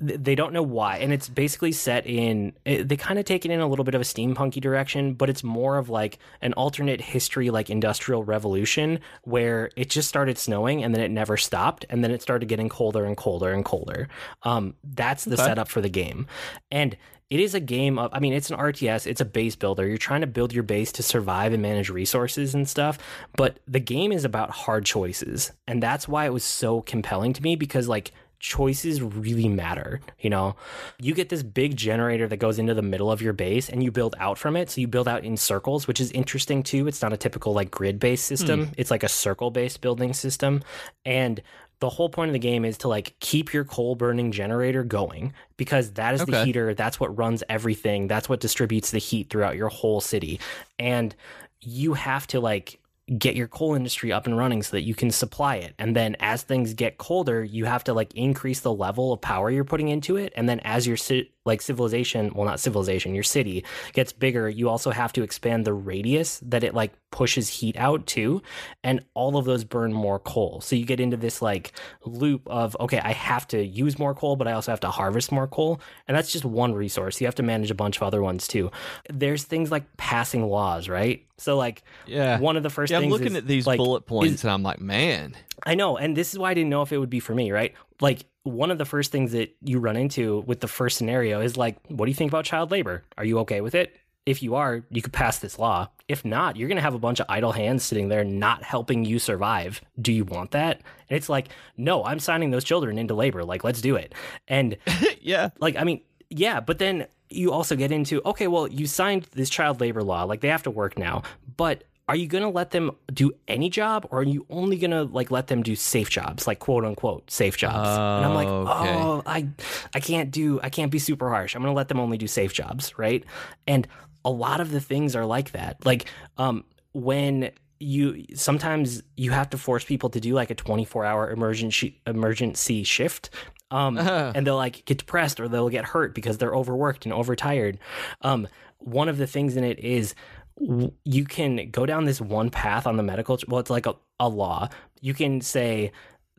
[0.00, 2.54] they don't know why, and it's basically set in.
[2.64, 5.28] It, they kind of take it in a little bit of a steampunky direction, but
[5.28, 10.82] it's more of like an alternate history, like industrial revolution, where it just started snowing
[10.82, 14.08] and then it never stopped, and then it started getting colder and colder and colder.
[14.42, 15.44] Um, that's the Okay.
[15.44, 16.26] setup for the game,
[16.70, 16.96] and
[17.28, 19.96] it is a game of i mean it's an rts it's a base builder you're
[19.96, 22.98] trying to build your base to survive and manage resources and stuff
[23.36, 27.40] but the game is about hard choices and that's why it was so compelling to
[27.40, 28.10] me because like
[28.40, 30.56] choices really matter you know?
[30.98, 33.90] You get this big generator that goes into the middle of your base and you
[33.90, 34.70] build out from it.
[34.70, 36.88] So you build out in circles which is interesting too.
[36.88, 38.72] It's not a typical like grid based system hmm.
[38.76, 40.62] it's like a circle based building system.
[41.04, 41.42] And
[41.80, 45.32] the whole point of the game is to like keep your coal burning generator going
[45.56, 46.74] because that is the heater.
[46.74, 48.06] That's what runs everything.
[48.06, 50.40] That's what distributes the heat throughout your whole city.
[50.78, 51.14] And
[51.62, 52.79] you have to like
[53.18, 55.74] get your coal industry up and running so that you can supply it.
[55.78, 59.50] And then as things get colder you have to like increase the level of power
[59.50, 60.32] you're putting into it.
[60.36, 64.68] And then as your ci- like civilization, well, not civilization, your city gets bigger, you
[64.68, 68.42] also have to expand the radius that it like pushes heat out to.
[68.84, 70.60] And all of those burn more coal.
[70.60, 71.72] So you get into this like
[72.04, 75.32] loop of, okay, I have to use more coal, but I also have to harvest
[75.32, 75.80] more coal.
[76.06, 77.20] And that's just one resource.
[77.20, 78.70] You have to manage a bunch of other ones too.
[79.08, 81.26] There's things like passing laws, right?
[81.38, 82.38] So like, Yeah.
[82.38, 84.52] one of the first Yeah, I'm looking is, at these like, bullet points is- and
[84.52, 85.34] I'm like, man.
[85.64, 87.52] I know, and this is why I didn't know if it would be for me,
[87.52, 87.74] right?
[88.00, 91.56] Like one of the first things that you run into with the first scenario is
[91.56, 93.04] like, what do you think about child labor?
[93.18, 93.96] Are you okay with it?
[94.26, 95.88] If you are, you could pass this law.
[96.06, 99.04] If not, you're going to have a bunch of idle hands sitting there not helping
[99.04, 99.80] you survive.
[100.00, 100.82] Do you want that?
[101.08, 103.44] And it's like, no, I'm signing those children into labor.
[103.44, 104.14] Like, let's do it.
[104.46, 104.76] And
[105.20, 105.50] yeah.
[105.60, 109.50] like i mean yeah but then you also get into okay well you signed this
[109.50, 111.22] child labor law like they have to work now
[111.56, 114.90] but are you going to let them do any job or are you only going
[114.90, 117.88] to like let them do safe jobs like quote unquote safe jobs?
[117.88, 118.94] And i'm like Okay.
[119.02, 119.46] oh i
[119.94, 121.54] i can't do i can't be super harsh.
[121.54, 123.24] I'm going to let them only do safe jobs right?
[123.68, 123.86] And
[124.24, 125.86] a lot of the things are like that.
[125.86, 126.06] Like
[126.36, 131.30] um when you sometimes you have to force people to do like a 24 hour
[131.30, 133.30] emergency emergency shift
[133.70, 133.96] um
[134.34, 137.78] and they'll like get depressed or they'll get hurt because they're overworked and overtired.
[138.20, 138.48] Um
[138.78, 140.14] one of the things in it is
[140.58, 144.28] you can go down this one path on the medical well it's like a, a
[144.28, 144.68] law
[145.00, 145.90] you can say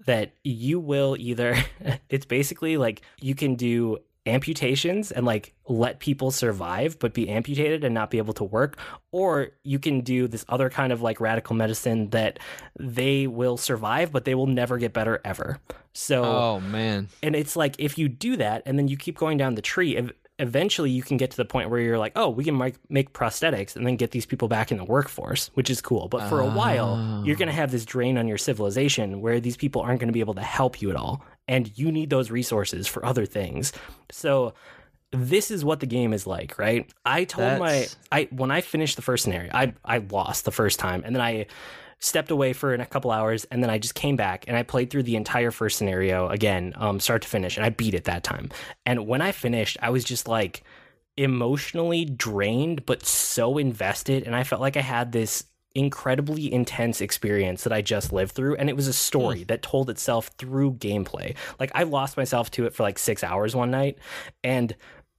[0.06, 1.56] that you will either
[2.10, 3.98] it's basically like you can do
[4.28, 8.78] amputations and like let people survive but be amputated and not be able to work
[9.12, 12.38] or you can do this other kind of like radical medicine that
[12.80, 15.60] they will survive but they will never get better ever
[15.94, 17.10] so Oh man.
[17.24, 19.98] and it's like if you do that and then you keep going down the tree
[20.42, 23.14] eventually you can get to the point where you're like oh we can make, make
[23.14, 26.08] prosthetics and then get these people back in the workforce which is cool.
[26.10, 29.56] But for a while you're going to have this drain on your civilization where these
[29.56, 32.32] people aren't going to be able to help you at all and you need those
[32.32, 33.72] resources for other things.
[34.12, 34.54] So
[35.12, 36.92] this is what the game is like right?
[37.06, 40.52] I told That's- my i when i finished the first scenario i i lost the
[40.52, 41.46] first time and then i
[42.02, 44.90] stepped away for a couple hours and then I just came back and I played
[44.90, 48.24] through the entire first scenario again, um, start to finish, and I beat it that
[48.24, 48.50] time.
[48.86, 50.64] And when I finished, I was just like
[51.16, 57.64] emotionally drained, but so invested, and I felt like I had this incredibly intense experience
[57.64, 61.36] that I just lived through and it was a story that told itself through gameplay.
[61.62, 63.98] Like I lost myself to it for like 6 hours one night
[64.44, 64.76] and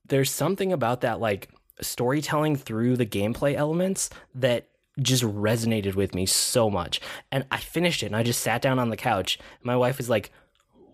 [0.06, 1.48] there's something about that like
[1.80, 4.68] storytelling through the gameplay elements that
[5.00, 7.00] just resonated with me so much.
[7.30, 9.38] And I finished it and I just sat down on the couch.
[9.62, 10.30] My wife was like,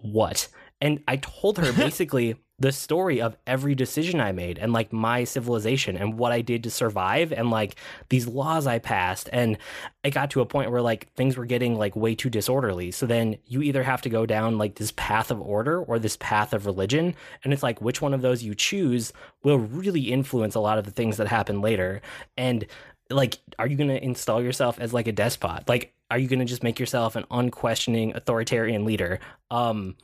[0.03, 0.49] What?
[0.80, 5.22] And I told her basically the story of every decision I made and like my
[5.22, 7.76] civilization and what I did to survive and like
[8.09, 9.28] these laws I passed.
[9.32, 9.59] And
[10.03, 12.90] it got to a point where like things were getting like way too disorderly.
[12.90, 16.16] So then you either have to go down like this path of order or this
[16.16, 17.14] path of religion.
[17.44, 19.12] And it's like which one of those you choose
[19.44, 22.01] will really influence a lot of the things that happen later.
[22.36, 22.66] And
[23.11, 25.69] like are you going to install yourself as like a despot?
[25.69, 29.21] Like are you going to just make yourself an unquestioning authoritarian leader?
[29.51, 29.97] Um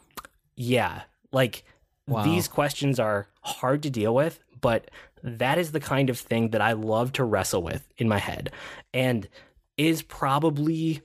[0.56, 1.02] yeah
[1.32, 1.64] like
[2.06, 2.22] Wow.
[2.22, 4.90] these questions are hard to deal with but
[5.22, 8.52] that is the kind of thing that i love to wrestle with in my head
[8.92, 9.26] and
[9.78, 11.00] is probably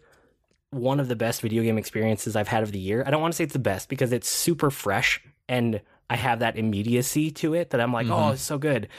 [0.72, 3.02] one of the best video game experiences i've had of the year.
[3.08, 5.80] I don't want to say it's the best because it's super fresh and
[6.10, 8.90] i have that immediacy to it that i'm like oh it's so good.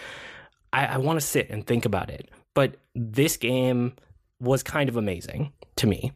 [0.72, 2.30] I, I want to sit and think about it.
[2.54, 3.94] But this game
[4.40, 6.12] was kind of amazing to me.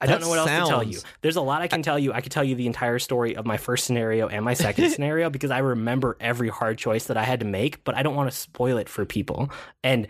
[0.00, 1.00] I don't know what else to tell you.
[1.22, 2.12] There's a lot I can tell you.
[2.12, 5.28] I could tell you the entire story of my first scenario and my second scenario
[5.28, 8.30] because I remember every hard choice that I had to make, but I don't want
[8.30, 9.50] to spoil it for people.
[9.82, 10.06] And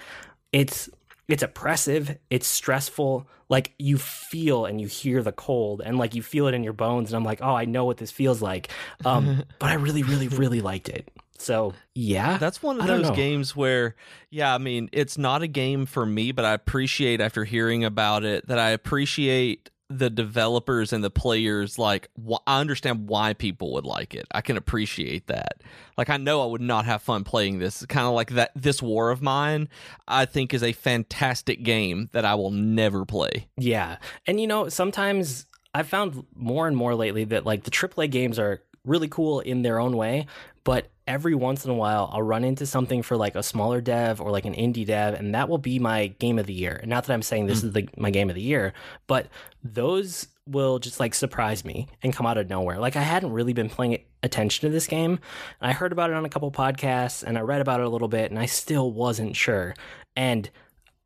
[0.52, 0.90] it's
[1.26, 3.26] it's oppressive, it's stressful.
[3.48, 6.74] Like you feel and you hear the cold and like you feel it in your
[6.74, 8.68] bones and I'm like, "Oh, I know what this feels like."
[9.06, 11.10] Um, but I really really really liked it.
[11.40, 12.38] So, yeah.
[12.38, 13.94] That's one of those games where,
[14.30, 18.24] yeah, I mean, it's not a game for me, but I appreciate after hearing about
[18.24, 21.78] it that I appreciate the developers and the players.
[21.78, 24.26] Like, wh- I understand why people would like it.
[24.32, 25.62] I can appreciate that.
[25.96, 27.84] Like, I know I would not have fun playing this.
[27.86, 28.52] Kind of like that.
[28.54, 29.68] This War of Mine,
[30.06, 33.48] I think, is a fantastic game that I will never play.
[33.56, 33.96] Yeah.
[34.26, 38.38] And you know, sometimes I've found more and more lately that like the AAA games
[38.38, 40.26] are really cool in their own way,
[40.64, 44.20] but every once in a while I'll run into something for like a smaller dev
[44.20, 46.78] or like an indie dev and that will be my game of the year.
[46.80, 47.68] And not that I'm saying this hmm.
[47.68, 48.74] is the my game of the year,
[49.08, 49.26] but
[49.64, 52.78] those will just like surprise me and come out of nowhere.
[52.78, 55.18] Like I hadn't really been paying attention to this game.
[55.60, 58.08] I heard about it on a couple podcasts and I read about it a little
[58.08, 59.74] bit and I still wasn't sure.
[60.14, 60.48] And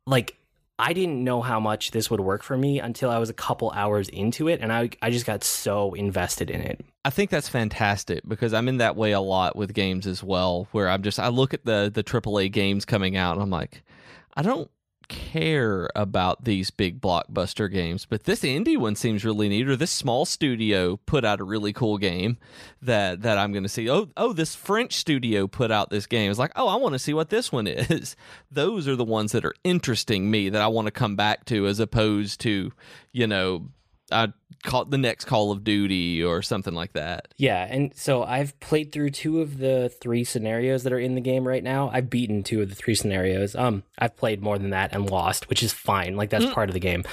[0.05, 0.35] like
[0.83, 3.71] I didn't know how much this would work for me until I was a couple
[3.71, 6.81] hours into it, and I I just got so invested in it.
[7.05, 10.67] I think that's fantastic because I'm in that way a lot with games as well,
[10.73, 13.81] where I'm just I look at the the AAA games coming out and I'm like,
[14.35, 14.69] I don't
[15.07, 19.67] care about these big blockbuster games, but this indie one seems really neat.
[19.67, 22.37] Or this small studio put out a really cool game
[22.81, 23.89] that that I'm going to see.
[23.89, 26.29] Oh, oh, this French studio put out this game.
[26.29, 28.15] It's like, oh, I want to see what this one is.
[28.51, 31.67] Those are the ones that are interesting me that I want to come back to,
[31.67, 32.71] as opposed to
[33.11, 33.69] you know
[34.13, 34.33] I
[34.63, 37.33] caught the next Call of Duty or something like that.
[37.37, 41.21] Yeah, and so I've played through two of the three scenarios that are in the
[41.21, 41.89] game right now.
[41.93, 43.55] I've beaten two of the three scenarios.
[43.55, 46.15] Um, I've played more than that and lost, which is fine.
[46.15, 46.53] Like that's mm.
[46.53, 47.03] part of the game.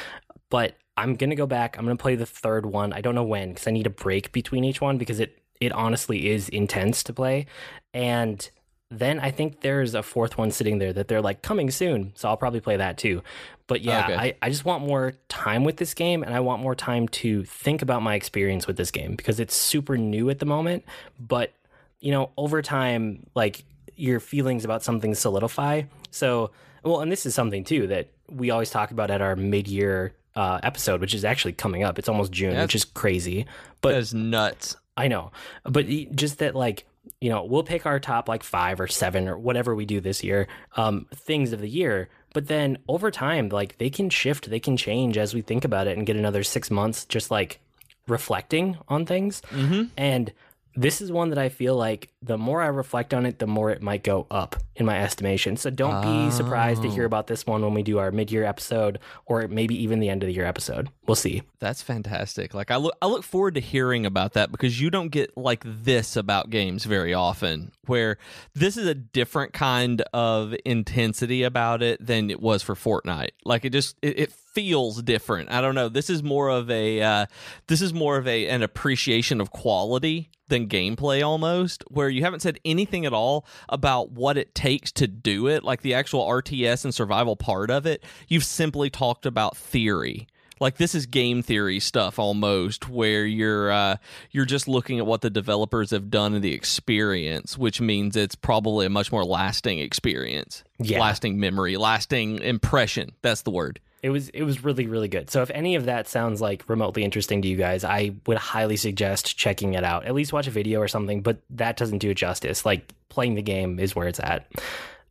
[0.48, 1.76] But I'm gonna go back.
[1.76, 2.92] I'm gonna play the third one.
[2.92, 5.72] I don't know when because I need a break between each one because it it
[5.72, 7.46] honestly is intense to play,
[7.92, 8.48] and
[8.90, 12.12] then I think there's a fourth one sitting there that they're like coming soon.
[12.16, 13.22] So I'll probably play that too.
[13.68, 14.16] But yeah, okay.
[14.16, 17.44] I, I just want more time with this game and I want more time to
[17.44, 20.84] think about my experience with this game because it's super new at the moment.
[21.20, 21.52] But,
[22.00, 23.62] you know, over time, like
[23.94, 25.82] your feelings about something solidify.
[26.10, 26.50] So,
[26.82, 30.14] well, and this is something too that we always talk about at our mid year
[30.34, 31.96] uh, episode, which is actually coming up.
[31.96, 33.46] It's almost June, That's, which is crazy.
[33.82, 34.74] But it's nuts.
[34.96, 35.30] I know.
[35.62, 35.86] But
[36.16, 36.86] just that, like,
[37.20, 40.22] you know, we'll pick our top like five or seven or whatever we do this
[40.24, 42.08] year, um, things of the year.
[42.32, 45.86] But then over time, like they can shift, they can change as we think about
[45.86, 47.60] it and get another six months just like
[48.06, 49.42] reflecting on things.
[49.50, 49.84] Mm-hmm.
[49.96, 50.32] And
[50.74, 53.70] this is one that I feel like the more I reflect on it, the more
[53.70, 55.56] it might go up in my estimation.
[55.56, 56.26] So don't oh.
[56.26, 57.06] be surprised to hear oh.
[57.06, 60.28] about this one when we do our mid-year episode or maybe even the end of
[60.28, 60.88] the year episode.
[61.06, 61.42] We'll see.
[61.58, 62.54] That's fantastic.
[62.54, 65.64] Like I look I look forward to hearing about that because you don't get like
[65.66, 68.16] this about games very often where
[68.54, 73.30] this is a different kind of intensity about it than it was for Fortnite.
[73.44, 75.50] Like it just it, it feels different.
[75.50, 75.88] I don't know.
[75.88, 77.26] This is more of a uh,
[77.66, 82.40] this is more of a an appreciation of quality than gameplay almost, where you haven't
[82.40, 86.84] said anything at all about what it takes to do it, like the actual RTS
[86.84, 88.04] and survival part of it.
[88.28, 90.26] You've simply talked about theory
[90.60, 93.96] like this is game theory stuff almost where you're uh,
[94.30, 98.34] you're just looking at what the developers have done in the experience which means it's
[98.34, 101.00] probably a much more lasting experience yeah.
[101.00, 105.30] lasting memory lasting impression that's the word it was it was really really good.
[105.30, 108.76] So if any of that sounds like remotely interesting to you guys, I would highly
[108.76, 110.06] suggest checking it out.
[110.06, 112.64] At least watch a video or something, but that doesn't do it justice.
[112.64, 114.46] Like playing the game is where it's at.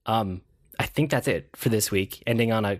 [0.05, 0.41] Um
[0.79, 2.23] I think that's it for this week.
[2.25, 2.79] Ending on a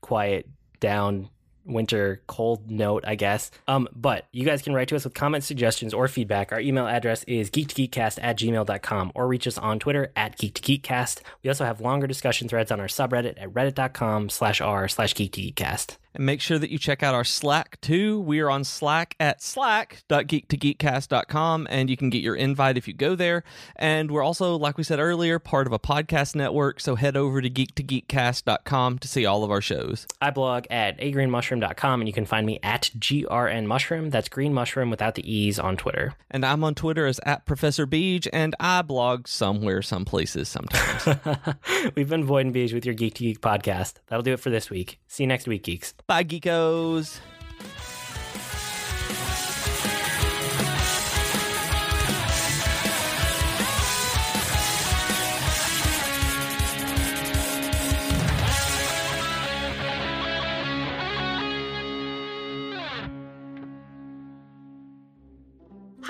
[0.00, 0.48] quiet
[0.80, 1.30] down
[1.66, 3.50] winter cold note, I guess.
[3.68, 6.52] Um, but you guys can write to us with comments, suggestions, or feedback.
[6.52, 11.20] Our email address is geek2geekcast at gmail.com or reach us on Twitter at geek2geekcast.
[11.42, 15.96] We also have longer discussion threads on our subreddit at reddit.com slash r slash geek2geekcast.
[16.16, 18.18] And make sure that you check out our Slack too.
[18.20, 23.14] We are on Slack at slack.geek2geekcast.com, and you can get your invite if you go
[23.14, 23.44] there.
[23.76, 26.80] And we're also, like we said earlier, part of a podcast network.
[26.80, 30.06] So head over to geek2geekcast.com to see all of our shows.
[30.22, 34.10] I blog at agreenmushroom.com, and you can find me at grnmushroom.
[34.10, 36.14] That's green mushroom without the E's on Twitter.
[36.30, 41.08] And I'm on Twitter as at Professor Beej, and I blog somewhere, some places sometimes.
[41.94, 43.96] We've been Void and Beej with your Geek to Geek podcast.
[44.06, 44.98] That'll do it for this week.
[45.08, 45.92] See you next week, geeks.
[46.08, 47.20] Bye, geekos.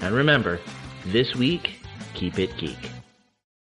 [0.00, 0.60] And remember,
[1.06, 1.80] this week,
[2.14, 2.97] keep it geek.